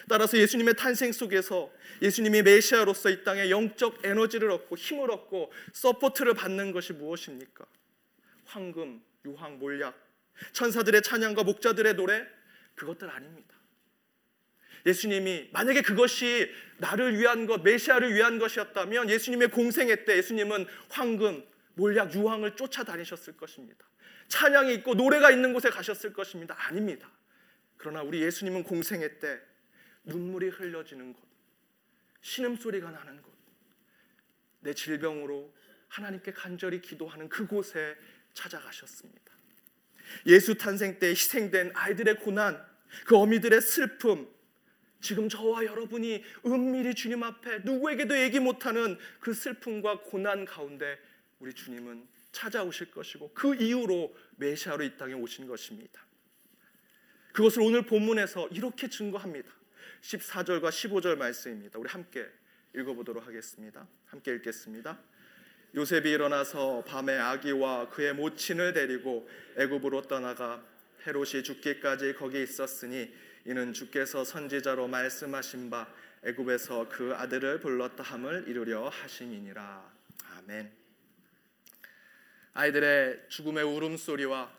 따라서 0.09 0.37
예수님의 0.37 0.75
탄생 0.75 1.13
속에서 1.13 1.73
예수님이 2.03 2.43
메시아로서 2.43 3.11
이 3.11 3.25
땅에 3.25 3.51
영적 3.51 4.05
에너지를 4.05 4.51
얻고 4.51 4.77
힘을 4.77 5.11
얻고 5.11 5.53
support를 5.73 6.35
받는 6.35 6.73
것이 6.73 6.93
무엇입니까? 6.93 7.65
황금, 8.45 9.03
유황, 9.25 9.59
몰약, 9.59 9.99
천사들의 10.53 11.03
찬양과 11.03 11.45
목자들의 11.45 11.95
노래 11.95 12.27
그것들 12.75 13.09
아닙니다. 13.11 13.56
예수님이 14.87 15.51
만약에 15.53 15.83
그것이 15.83 16.49
나를 16.79 17.19
위한 17.19 17.47
것, 17.47 17.63
메시아를 17.63 18.15
위한 18.15 18.39
것이었다면 18.39 19.11
예수님의 19.11 19.49
공생애 19.49 20.05
때 20.05 20.17
예수님은 20.17 20.67
황금, 20.89 21.45
몰약, 21.75 22.15
유황을 22.15 22.55
쫓아다니셨을 22.57 23.37
것입니다. 23.37 23.85
찬양이 24.29 24.75
있고 24.75 24.95
노래가 24.95 25.31
있는 25.31 25.53
곳에 25.53 25.71
가셨을 25.71 26.13
것입니다. 26.13 26.55
아닙니다. 26.59 27.11
그러나 27.77 28.03
우리 28.03 28.23
예수님은 28.23 28.63
공생애 28.63 29.19
때 29.19 29.41
눈물이 30.05 30.49
흘려지는 30.49 31.13
곳, 31.13 31.23
신음소리가 32.23 32.91
나는 32.91 33.21
곳, 33.23 33.35
내 34.61 34.73
질병으로 34.73 35.53
하나님께 35.89 36.33
간절히 36.33 36.81
기도하는 36.81 37.29
그곳에 37.29 37.97
찾아가셨습니다. 38.35 39.33
예수 40.27 40.57
탄생 40.57 40.99
때 40.99 41.09
희생된 41.09 41.73
아이들의 41.75 42.17
고난, 42.21 42.65
그 43.05 43.17
어미들의 43.17 43.61
슬픔, 43.61 44.29
지금 45.01 45.29
저와 45.29 45.65
여러분이 45.65 46.25
은밀히 46.47 46.95
주님 46.95 47.23
앞에 47.23 47.61
누구에게도 47.65 48.19
얘기 48.21 48.41
못하는 48.41 48.99
그 49.21 49.35
슬픔과 49.35 50.01
고난 50.01 50.45
가운데 50.45 50.99
우리 51.39 51.53
주님은 51.53 52.07
찾아오실 52.33 52.91
것이고 52.91 53.31
그 53.35 53.55
이후로 53.55 54.15
메시아로 54.37 54.85
이 54.85 54.97
땅에 54.97 55.15
오신 55.15 55.47
것입니다. 55.47 56.05
그것을 57.33 57.63
오늘 57.63 57.83
본문에서 57.83 58.49
이렇게 58.49 58.89
증거합니다. 58.89 59.51
14절과 60.03 60.69
15절 60.69 61.17
말씀입니다. 61.17 61.79
우리 61.79 61.89
함께 61.89 62.27
읽어보도록 62.75 63.27
하겠습니다. 63.27 63.87
함께 64.07 64.35
읽겠습니다. 64.35 64.99
요셉이 65.75 66.11
일어나서 66.11 66.85
밤에 66.87 67.17
아기와 67.19 67.91
그의 67.91 68.15
모친을 68.15 68.73
데리고 68.73 69.29
애굽으로 69.57 70.03
떠나가 70.03 70.65
헤롯이 71.07 71.43
죽기까지 71.43 72.15
거기 72.15 72.43
있었으니 72.43 73.13
이는 73.47 73.73
주께서 73.73 74.25
선지자로 74.25 74.89
말씀하신 74.89 75.71
바 75.71 75.89
애굽에서 76.25 76.89
그 76.89 77.15
아들을 77.15 77.61
불렀다 77.61 78.03
함을 78.03 78.49
이루려 78.49 78.89
하심이니라. 78.89 79.95
아멘. 80.33 80.73
아이들의 82.55 83.29
죽음의 83.29 83.63
울음소리와 83.63 84.53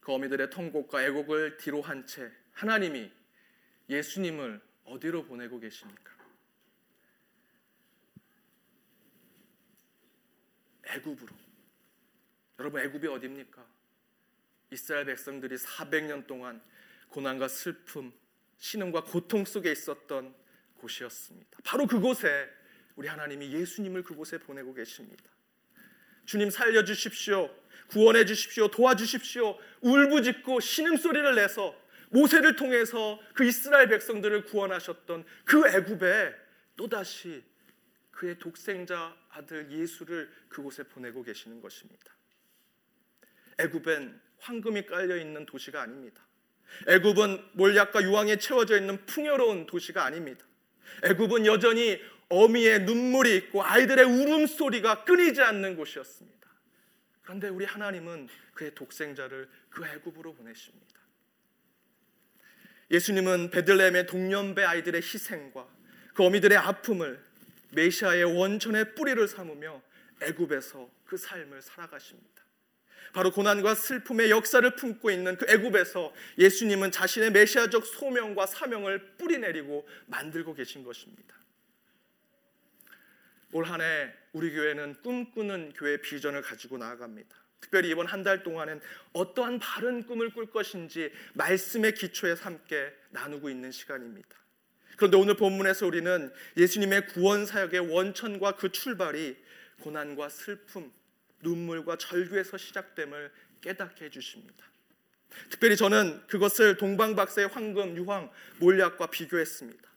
그 0.00 0.12
어미들의 0.12 0.50
통곡과 0.50 1.04
애곡을 1.04 1.58
뒤로 1.58 1.80
한 1.80 2.04
채 2.06 2.32
하나님이 2.54 3.12
예수님을 3.88 4.60
어디로 4.84 5.24
보내고 5.26 5.60
계십니까? 5.60 6.12
애굽으로. 10.86 11.28
여러분 12.58 12.80
애굽이 12.80 13.06
어디입니까? 13.06 13.64
이스라엘 14.72 15.04
백성들이 15.04 15.54
400년 15.54 16.26
동안 16.26 16.60
고난과 17.08 17.48
슬픔, 17.48 18.12
신음과 18.58 19.04
고통 19.04 19.44
속에 19.44 19.70
있었던 19.72 20.34
곳이었습니다. 20.78 21.58
바로 21.64 21.86
그곳에 21.86 22.48
우리 22.96 23.08
하나님이 23.08 23.52
예수님을 23.52 24.02
그곳에 24.02 24.38
보내고 24.38 24.74
계십니다. 24.74 25.24
주님 26.24 26.50
살려 26.50 26.84
주십시오. 26.84 27.50
구원해 27.88 28.24
주십시오. 28.24 28.68
도와주십시오. 28.68 29.58
울부짖고 29.80 30.60
신음소리를 30.60 31.34
내서 31.34 31.74
모세를 32.10 32.56
통해서 32.56 33.20
그 33.34 33.44
이스라엘 33.44 33.88
백성들을 33.88 34.44
구원하셨던 34.46 35.24
그 35.44 35.68
애굽에 35.68 36.34
또다시 36.76 37.44
그의 38.10 38.38
독생자 38.38 39.16
아들 39.30 39.70
예수를 39.70 40.32
그곳에 40.48 40.82
보내고 40.84 41.22
계시는 41.22 41.60
것입니다. 41.60 42.14
애굽엔 43.58 44.20
황금이 44.38 44.86
깔려 44.86 45.16
있는 45.16 45.46
도시가 45.46 45.82
아닙니다. 45.82 46.25
애굽은 46.88 47.50
몰약과 47.52 48.02
유황에 48.02 48.36
채워져 48.36 48.78
있는 48.78 49.04
풍요로운 49.06 49.66
도시가 49.66 50.04
아닙니다. 50.04 50.44
애굽은 51.04 51.46
여전히 51.46 52.00
어미의 52.28 52.82
눈물이 52.82 53.36
있고 53.36 53.62
아이들의 53.62 54.04
울음소리가 54.04 55.04
끊이지 55.04 55.42
않는 55.42 55.76
곳이었습니다. 55.76 56.36
그런데 57.22 57.48
우리 57.48 57.64
하나님은 57.64 58.28
그의 58.54 58.74
독생자를 58.74 59.48
그 59.70 59.86
애굽으로 59.86 60.34
보내십니다. 60.34 60.86
예수님은 62.90 63.50
베들레헴의 63.50 64.06
동년배 64.06 64.62
아이들의 64.62 65.02
희생과 65.02 65.66
그 66.14 66.24
어미들의 66.24 66.56
아픔을 66.56 67.20
메시아의 67.72 68.24
원천의 68.24 68.94
뿌리를 68.94 69.26
삼으며 69.26 69.82
애굽에서 70.22 70.88
그 71.04 71.16
삶을 71.16 71.60
살아가십니다. 71.62 72.45
바로 73.12 73.30
고난과 73.30 73.74
슬픔의 73.74 74.30
역사를 74.30 74.68
품고 74.76 75.10
있는 75.10 75.36
그 75.36 75.46
애굽에서 75.48 76.12
예수님은 76.38 76.90
자신의 76.90 77.30
메시아적 77.32 77.86
소명과 77.86 78.46
사명을 78.46 79.16
뿌리내리고 79.18 79.88
만들고 80.06 80.54
계신 80.54 80.84
것입니다. 80.84 81.34
올 83.52 83.64
한해 83.64 84.12
우리 84.32 84.52
교회는 84.52 84.96
꿈꾸는 85.02 85.72
교회 85.74 86.00
비전을 86.00 86.42
가지고 86.42 86.78
나아갑니다. 86.78 87.34
특별히 87.60 87.90
이번 87.90 88.06
한 88.06 88.22
달 88.22 88.42
동안은 88.42 88.80
어떠한 89.12 89.58
바른 89.60 90.06
꿈을 90.06 90.30
꿀 90.34 90.46
것인지 90.50 91.10
말씀의 91.34 91.94
기초에 91.94 92.32
함께 92.32 92.92
나누고 93.10 93.48
있는 93.48 93.72
시간입니다. 93.72 94.28
그런데 94.96 95.16
오늘 95.16 95.36
본문에서 95.36 95.86
우리는 95.86 96.32
예수님의 96.56 97.06
구원 97.08 97.46
사역의 97.46 97.92
원천과 97.92 98.56
그 98.56 98.72
출발이 98.72 99.36
고난과 99.80 100.28
슬픔, 100.28 100.92
눈물과 101.50 101.96
절규에서 101.96 102.56
시작됨을 102.56 103.30
깨닫게 103.60 104.06
해 104.06 104.10
주십니다. 104.10 104.66
특별히 105.50 105.76
저는 105.76 106.26
그것을 106.26 106.76
동방박사의 106.76 107.48
황금, 107.48 107.96
유황, 107.96 108.30
몰약과 108.58 109.06
비교했습니다. 109.08 109.88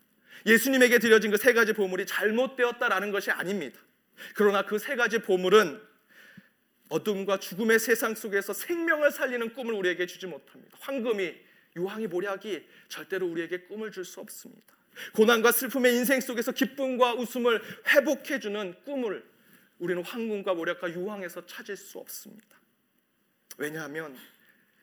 예수님에게 0.46 1.00
드려진 1.00 1.32
그 1.32 1.38
세 1.38 1.54
가지 1.54 1.74
보물이 1.74 2.06
잘못되었다라는 2.06 3.12
것이 3.12 3.32
아닙니다. 3.32 3.80
그러나 4.36 4.64
그 4.66 4.78
세 4.78 4.96
가지 4.96 5.20
보물은 5.20 5.82
어둠과 6.90 7.40
죽음의 7.40 7.80
세상 7.80 8.16
속에서 8.16 8.54
생명을 8.54 9.12
살리는 9.12 9.54
꿈을 9.54 9.74
우리에게 9.74 10.08
주지 10.08 10.26
못합니다. 10.28 10.78
황금이 10.82 11.36
유황이 11.76 12.08
모략이 12.08 12.66
절대로 12.90 13.28
우리에게 13.28 13.62
꿈을 13.62 13.92
줄 13.92 14.06
수 14.06 14.20
없습니다. 14.20 14.76
고난과 15.14 15.52
슬픔의 15.52 15.96
인생 15.96 16.20
속에서 16.20 16.52
기쁨과 16.52 17.14
웃음을 17.14 17.62
회복해 17.88 18.40
주는 18.40 18.74
꿈을 18.86 19.24
우리는 19.80 20.04
황금과 20.04 20.54
모략과 20.54 20.92
유황에서 20.92 21.46
찾을 21.46 21.76
수 21.76 21.98
없습니다. 22.00 22.60
왜냐하면 23.58 24.15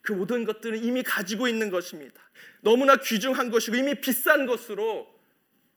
그 0.03 0.13
모든 0.13 0.45
것들은 0.45 0.83
이미 0.83 1.03
가지고 1.03 1.49
있는 1.49 1.71
것입니다. 1.71 2.23
너무나 2.61 2.97
귀중한 2.97 3.51
것이고 3.51 3.77
이미 3.77 4.01
비싼 4.01 4.47
것으로 4.47 5.15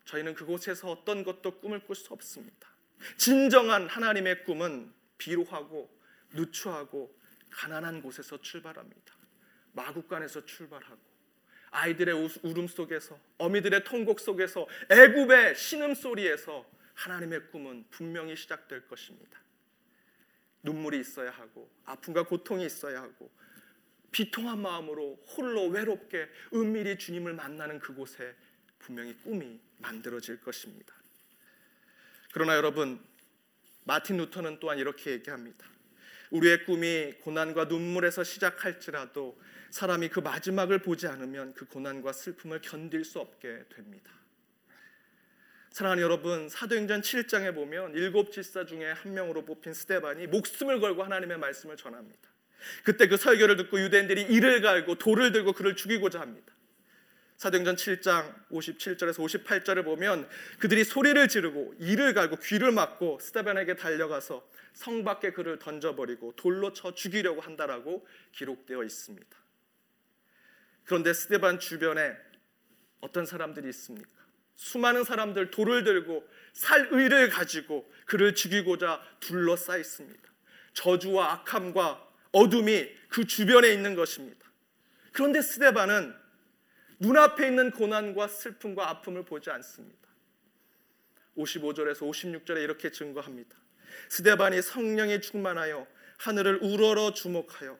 저희는 0.06 0.34
그곳에서 0.34 0.90
어떤 0.90 1.24
것도 1.24 1.60
꿈을 1.60 1.86
꿀 1.86 1.96
수 1.96 2.14
없습니다. 2.14 2.70
진정한 3.18 3.88
하나님의 3.88 4.44
꿈은 4.44 4.92
비루하고 5.18 5.90
누추하고 6.34 7.16
가난한 7.50 8.02
곳에서 8.02 8.42
출발합니다. 8.42 9.14
마국간에서 9.74 10.46
출발하고 10.46 11.00
아이들의 11.72 12.32
울음 12.44 12.68
속에서 12.68 13.20
어미들의 13.38 13.84
통곡 13.84 14.20
속에서 14.20 14.68
애굽의 14.90 15.56
신음 15.56 15.94
소리에서 15.94 16.66
하나님의 17.00 17.48
꿈은 17.52 17.86
분명히 17.90 18.36
시작될 18.36 18.88
것입니다. 18.88 19.40
눈물이 20.64 21.00
있어야 21.00 21.32
하고 21.32 21.72
아픔과 21.86 22.24
고통이 22.24 22.66
있어야 22.66 23.02
하고 23.02 23.32
비통한 24.12 24.60
마음으로 24.60 25.16
홀로 25.28 25.68
외롭게 25.68 26.28
은밀히 26.54 26.98
주님을 26.98 27.34
만나는 27.34 27.80
그곳에 27.80 28.36
분명히 28.80 29.16
꿈이 29.24 29.60
만들어질 29.78 30.42
것입니다. 30.42 30.94
그러나 32.34 32.58
여러분 32.58 33.00
마틴 33.86 34.18
루터는 34.18 34.60
또한 34.60 34.78
이렇게 34.78 35.12
얘기합니다. 35.12 35.66
우리의 36.32 36.66
꿈이 36.66 37.14
고난과 37.22 37.66
눈물에서 37.66 38.26
시작할지라도 38.26 39.40
사람이 39.70 40.10
그 40.10 40.20
마지막을 40.20 40.82
보지 40.82 41.08
않으면 41.08 41.54
그 41.54 41.66
고난과 41.66 42.12
슬픔을 42.12 42.60
견딜 42.62 43.06
수 43.06 43.20
없게 43.20 43.64
됩니다. 43.70 44.19
사랑하는 45.72 46.04
여러분, 46.04 46.50
사도행전 46.50 47.02
7장에 47.02 47.54
보면 47.54 47.94
일곱 47.94 48.32
집사 48.32 48.66
중에 48.66 48.92
한 48.92 49.14
명으로 49.14 49.46
뽑힌 49.46 49.74
스테반이 49.74 50.28
목숨을 50.28 50.80
걸고 50.80 51.04
하나님의 51.04 51.38
말씀을 51.38 51.78
전합니다. 51.78 52.30
그때 52.84 53.08
그 53.08 53.18
설교를 53.18 53.56
듣고 53.58 53.80
유대인들이 53.80 54.24
이를 54.24 54.62
갈고 54.62 54.96
돌을 54.96 55.32
들고 55.32 55.54
그를 55.54 55.76
죽이고자 55.76 56.20
합니다. 56.20 56.54
사도행전 57.38 57.76
7장 57.78 58.50
57절에서 58.52 59.46
58절을 59.46 59.86
보면 59.86 60.28
그들이 60.60 60.84
소리를 60.84 61.26
지르고 61.30 61.74
이를 61.80 62.14
갈고 62.14 62.36
귀를 62.38 62.74
막고 62.74 63.20
스테반에게 63.22 63.76
달려가서 63.76 64.46
성 64.74 65.06
밖에 65.06 65.32
그를 65.32 65.58
던져버리고 65.58 66.34
돌로 66.36 66.74
쳐 66.74 66.94
죽이려고 66.94 67.40
한다라고 67.40 68.06
기록되어 68.34 68.84
있습니다. 68.84 69.38
그런데 70.84 71.14
스테반 71.14 71.60
주변에 71.60 72.18
어떤 73.00 73.26
사람들이 73.26 73.70
있습니까? 73.70 74.19
수많은 74.60 75.06
사람들 75.06 75.52
돌을 75.52 75.86
들고 75.86 76.28
살 76.52 76.90
의를 76.92 77.30
가지고 77.30 77.90
그를 78.06 78.36
죽이고자 78.36 79.02
둘러싸 79.22 79.78
있습니다. 79.78 80.22
저주와 80.74 81.32
악함과 81.32 82.06
어둠이 82.34 82.90
그 83.08 83.26
주변에 83.26 83.72
있는 83.72 83.96
것입니다. 83.96 84.46
그런데 85.14 85.42
스데반은 85.42 86.14
눈앞에 87.00 87.48
있는 87.48 87.72
고난과 87.72 88.28
슬픔과 88.28 88.90
아픔을 88.90 89.24
보지 89.24 89.50
않습니다. 89.50 89.98
55절에서 91.38 92.00
56절에 92.00 92.62
이렇게 92.62 92.92
증거합니다. 92.92 93.56
스데반이 94.10 94.62
성령에 94.62 95.22
충만하여 95.22 95.88
하늘을 96.18 96.60
우러러 96.62 97.14
주목하여 97.14 97.80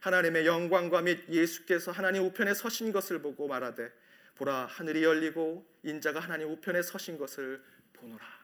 하나님의 0.00 0.46
영광과 0.46 1.00
및 1.00 1.24
예수께서 1.30 1.90
하나님 1.90 2.24
우편에 2.24 2.52
서신 2.52 2.92
것을 2.92 3.22
보고 3.22 3.48
말하되 3.48 3.90
보라 4.38 4.66
하늘이 4.66 5.02
열리고 5.02 5.66
인자가 5.82 6.20
하나님 6.20 6.50
우편에 6.50 6.82
서신 6.82 7.18
것을 7.18 7.62
보노라. 7.92 8.38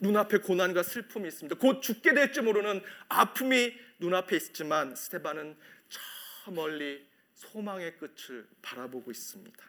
눈앞에 0.00 0.38
고난과 0.38 0.82
슬픔이 0.82 1.28
있습니다. 1.28 1.56
곧 1.58 1.80
죽게 1.80 2.12
될지 2.14 2.40
모르는 2.42 2.82
아픔이 3.08 3.72
눈앞에 4.00 4.36
있지만 4.36 4.94
스테반은 4.94 5.56
저 5.88 6.50
멀리 6.50 7.06
소망의 7.34 7.96
끝을 7.96 8.46
바라보고 8.60 9.10
있습니다. 9.10 9.64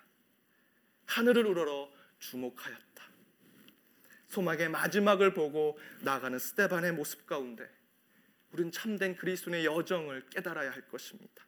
하늘을 1.06 1.46
우러러 1.46 1.90
주목하였다. 2.20 3.06
소망의 4.28 4.70
마지막을 4.70 5.34
보고 5.34 5.80
나가는 6.02 6.38
스테반의 6.38 6.92
모습 6.94 7.26
가운데 7.28 7.70
우리는 8.52 8.72
참된 8.72 9.16
그리스도의 9.16 9.66
여정을 9.66 10.26
깨달아야 10.30 10.72
할 10.72 10.88
것입니다. 10.88 11.46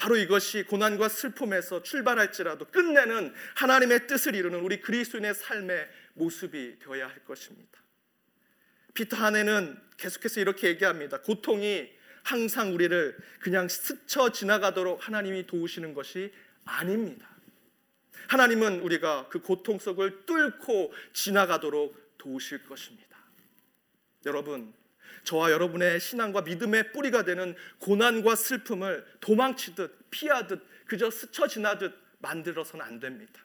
바로 0.00 0.16
이것이 0.16 0.62
고난과 0.62 1.10
슬픔에서 1.10 1.82
출발할지라도 1.82 2.64
끝내는 2.66 3.34
하나님의 3.54 4.06
뜻을 4.06 4.34
이루는 4.34 4.60
우리 4.60 4.80
그리스도인의 4.80 5.34
삶의 5.34 5.88
모습이 6.14 6.78
되어야 6.78 7.06
할 7.06 7.22
것입니다. 7.26 7.78
피터 8.94 9.18
한해는 9.18 9.78
계속해서 9.98 10.40
이렇게 10.40 10.68
얘기합니다. 10.68 11.20
고통이 11.20 11.90
항상 12.22 12.72
우리를 12.74 13.14
그냥 13.40 13.68
스쳐 13.68 14.32
지나가도록 14.32 15.06
하나님이 15.06 15.46
도우시는 15.46 15.92
것이 15.92 16.32
아닙니다. 16.64 17.28
하나님은 18.28 18.80
우리가 18.80 19.28
그 19.28 19.40
고통 19.40 19.78
속을 19.78 20.24
뚫고 20.24 20.94
지나가도록 21.12 22.16
도우실 22.16 22.64
것입니다. 22.64 23.18
여러분, 24.24 24.72
저와 25.24 25.50
여러분의 25.50 26.00
신앙과 26.00 26.42
믿음의 26.42 26.92
뿌리가 26.92 27.24
되는 27.24 27.54
고난과 27.78 28.34
슬픔을 28.36 29.04
도망치듯 29.20 30.10
피하듯 30.10 30.62
그저 30.86 31.10
스쳐 31.10 31.46
지나듯 31.46 31.94
만들어서는 32.18 32.84
안 32.84 33.00
됩니다. 33.00 33.40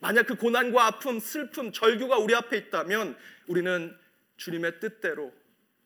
만약 0.00 0.26
그 0.26 0.36
고난과 0.36 0.86
아픔, 0.86 1.18
슬픔, 1.20 1.72
절규가 1.72 2.18
우리 2.18 2.34
앞에 2.34 2.56
있다면 2.56 3.16
우리는 3.46 3.96
주님의 4.36 4.80
뜻대로 4.80 5.32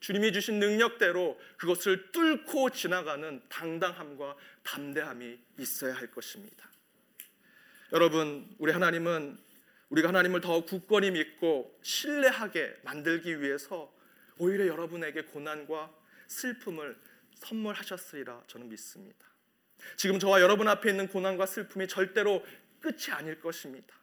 주님이 0.01 0.33
주신 0.33 0.59
능력대로 0.59 1.39
그것을 1.59 2.11
뚫고 2.11 2.71
지나가는 2.71 3.43
당당함과 3.49 4.35
담대함이 4.63 5.39
있어야 5.59 5.95
할 5.95 6.11
것입니다. 6.11 6.69
여러분, 7.93 8.49
우리 8.59 8.73
하나님은 8.73 9.39
우리가 9.91 10.09
하나님을 10.09 10.41
더 10.41 10.65
굳건히 10.65 11.11
믿고 11.11 11.79
신뢰하게 11.83 12.77
만들기 12.83 13.43
위해서 13.43 13.93
오히려 14.41 14.67
여러분에게 14.67 15.23
고난과 15.23 15.93
슬픔을 16.27 16.97
선물하셨으리라 17.35 18.43
저는 18.47 18.69
믿습니다. 18.69 19.27
지금 19.97 20.19
저와 20.19 20.41
여러분 20.41 20.69
앞에 20.69 20.91
있는 20.91 21.09
고난과 21.09 21.47
슬픔이 21.47 21.89
절대로 21.89 22.45
끝이 22.81 23.13
아닐 23.13 23.41
것입니다. 23.41 23.95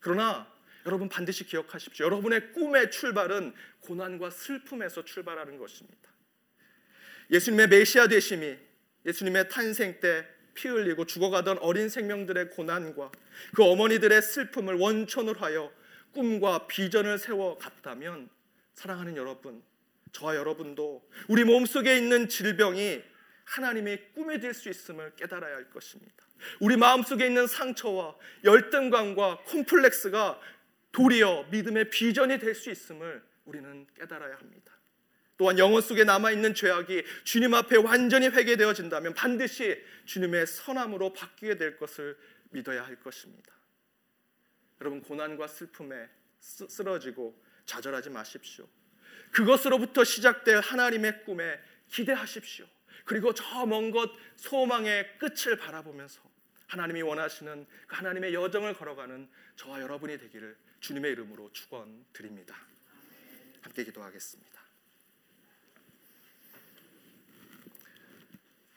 그러나 0.00 0.50
여러분 0.84 1.08
반드시 1.08 1.44
기억하십시오. 1.44 2.06
여러분의 2.06 2.52
꿈의 2.52 2.90
출발은 2.90 3.54
고난과 3.80 4.30
슬픔에서 4.30 5.04
출발하는 5.04 5.58
것입니다. 5.58 6.10
예수님의 7.30 7.68
메시아 7.68 8.08
되심이 8.08 8.58
예수님의 9.06 9.48
탄생 9.48 10.00
때 10.00 10.42
피 10.54 10.68
흘리고 10.68 11.06
죽어가던 11.06 11.58
어린 11.58 11.88
생명들의 11.88 12.50
고난과 12.50 13.10
그 13.54 13.64
어머니들의 13.64 14.20
슬픔을 14.22 14.74
원천으로 14.74 15.40
하여 15.40 15.72
꿈과 16.12 16.66
비전을 16.66 17.18
세워 17.18 17.56
갔다면 17.56 18.28
사랑하는 18.74 19.16
여러분 19.16 19.62
저와 20.12 20.36
여러분도 20.36 21.08
우리 21.28 21.44
몸속에 21.44 21.96
있는 21.96 22.28
질병이 22.28 23.02
하나님의 23.44 24.12
꿈이 24.14 24.38
될 24.40 24.54
수 24.54 24.68
있음을 24.68 25.14
깨달아야 25.16 25.56
할 25.56 25.70
것입니다. 25.70 26.14
우리 26.60 26.76
마음속에 26.76 27.26
있는 27.26 27.46
상처와 27.46 28.16
열등감과 28.44 29.38
콤플렉스가 29.44 30.40
도리어 30.92 31.46
믿음의 31.50 31.90
비전이 31.90 32.38
될 32.38 32.54
수 32.54 32.70
있음을 32.70 33.22
우리는 33.44 33.86
깨달아야 33.96 34.36
합니다. 34.36 34.72
또한 35.38 35.58
영혼 35.58 35.80
속에 35.80 36.04
남아 36.04 36.30
있는 36.30 36.54
죄악이 36.54 37.02
주님 37.24 37.54
앞에 37.54 37.76
완전히 37.78 38.28
회개되어진다면 38.28 39.14
반드시 39.14 39.82
주님의 40.04 40.46
선함으로 40.46 41.14
바뀌게 41.14 41.56
될 41.56 41.76
것을 41.78 42.16
믿어야 42.50 42.84
할 42.84 42.96
것입니다. 43.00 43.52
여러분 44.80 45.00
고난과 45.00 45.46
슬픔에 45.48 46.08
쓰러지고 46.38 47.40
좌절하지 47.66 48.10
마십시오. 48.10 48.68
그것으로부터 49.32 50.04
시작될 50.04 50.60
하나님의 50.60 51.24
꿈에 51.24 51.58
기대하십시오. 51.88 52.66
그리고 53.04 53.34
저 53.34 53.66
먼 53.66 53.90
곳 53.90 54.12
소망의 54.36 55.18
끝을 55.18 55.56
바라보면서 55.56 56.20
하나님이 56.68 57.02
원하시는 57.02 57.66
그 57.86 57.96
하나님의 57.96 58.32
여정을 58.34 58.74
걸어가는 58.74 59.28
저와 59.56 59.80
여러분이 59.82 60.18
되기를 60.18 60.56
주님의 60.80 61.12
이름으로 61.12 61.50
축원드립니다. 61.52 62.56
함께 63.60 63.84
기도하겠습니다. 63.84 64.62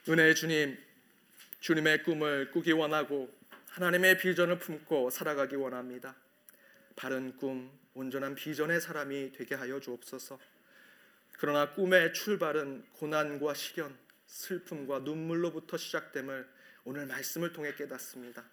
은혜의 0.08 0.36
주님, 0.36 0.78
주님의 1.62 2.04
꿈을 2.04 2.52
꾸기 2.52 2.72
원하고 2.74 3.34
하나님의 3.70 4.18
비전을 4.20 4.60
품고 4.60 5.10
살아가기 5.10 5.56
원합니다. 5.56 6.16
바른 6.96 7.36
꿈, 7.38 7.72
온전한 7.96 8.36
비전의 8.36 8.82
사람이 8.82 9.32
되게 9.32 9.56
하여 9.56 9.80
주옵소서. 9.80 10.38
그러나 11.38 11.72
꿈의 11.72 12.14
출발은 12.14 12.86
고난과 12.92 13.54
시련, 13.54 13.98
슬픔과 14.28 15.00
눈물로부터 15.00 15.78
시작됨을 15.78 16.48
오늘 16.84 17.06
말씀을 17.06 17.54
통해 17.54 17.74
깨닫습니다. 17.74 18.44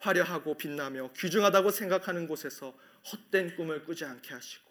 화려하고 0.00 0.56
빛나며 0.56 1.10
귀중하다고 1.16 1.70
생각하는 1.70 2.26
곳에서 2.28 2.78
헛된 3.10 3.56
꿈을 3.56 3.84
꾸지 3.84 4.04
않게 4.04 4.34
하시고 4.34 4.70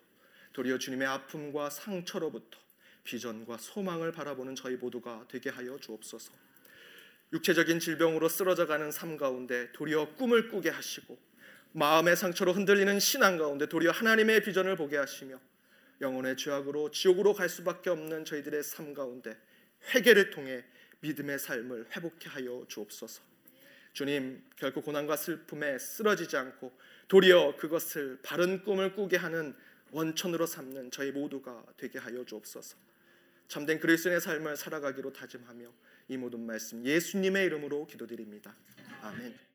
도리어 0.54 0.78
주님의 0.78 1.08
아픔과 1.08 1.72
상처로부터 1.72 2.60
비전과 3.04 3.58
소망을 3.58 4.12
바라보는 4.12 4.56
저희 4.56 4.76
모두가 4.76 5.26
되게 5.28 5.50
하여 5.50 5.78
주옵소서. 5.80 6.32
육체적인 7.34 7.80
질병으로 7.80 8.30
쓰러져가는 8.30 8.92
삶 8.92 9.18
가운데 9.18 9.72
도리어 9.74 10.16
꿈을 10.16 10.50
꾸게 10.50 10.70
하시고 10.70 11.18
마음의 11.76 12.16
상처로 12.16 12.54
흔들리는 12.54 13.02
신앙 13.02 13.38
가운데 13.38 13.66
도리어 13.66 13.92
하나님의 13.92 14.44
비전을 14.44 14.78
보게 14.78 14.96
하시며 14.96 15.38
영혼의 16.00 16.38
죄악으로 16.38 16.90
지옥으로 16.92 17.34
갈 17.34 17.50
수밖에 17.50 17.90
없는 17.90 18.24
저희들의 18.24 18.64
삶 18.64 18.94
가운데 18.94 19.38
회개를 19.94 20.30
통해 20.30 20.64
믿음의 21.02 21.38
삶을 21.38 21.88
회복케 21.94 22.30
하여 22.30 22.66
주옵소서. 22.70 23.22
주님, 23.92 24.42
결코 24.56 24.82
고난과 24.82 25.18
슬픔에 25.18 25.78
쓰러지지 25.78 26.38
않고 26.38 26.72
도리어 27.10 27.58
그것을 27.58 28.20
바른 28.24 28.64
꿈을 28.64 28.96
꾸게 28.96 29.18
하는 29.18 29.54
원천으로 29.92 30.46
삼는 30.46 30.92
저희 30.92 31.12
모두가 31.12 31.62
되게 31.76 32.00
하여 32.00 32.24
주옵소서. 32.24 32.78
참된 33.50 33.82
그리스도의 33.82 34.22
삶을 34.22 34.56
살아가기로 34.56 35.12
다짐하며 35.12 35.68
이 36.08 36.16
모든 36.16 36.46
말씀 36.46 36.86
예수님의 36.86 37.46
이름으로 37.48 37.86
기도드립니다. 37.86 38.56
아멘. 39.02 39.46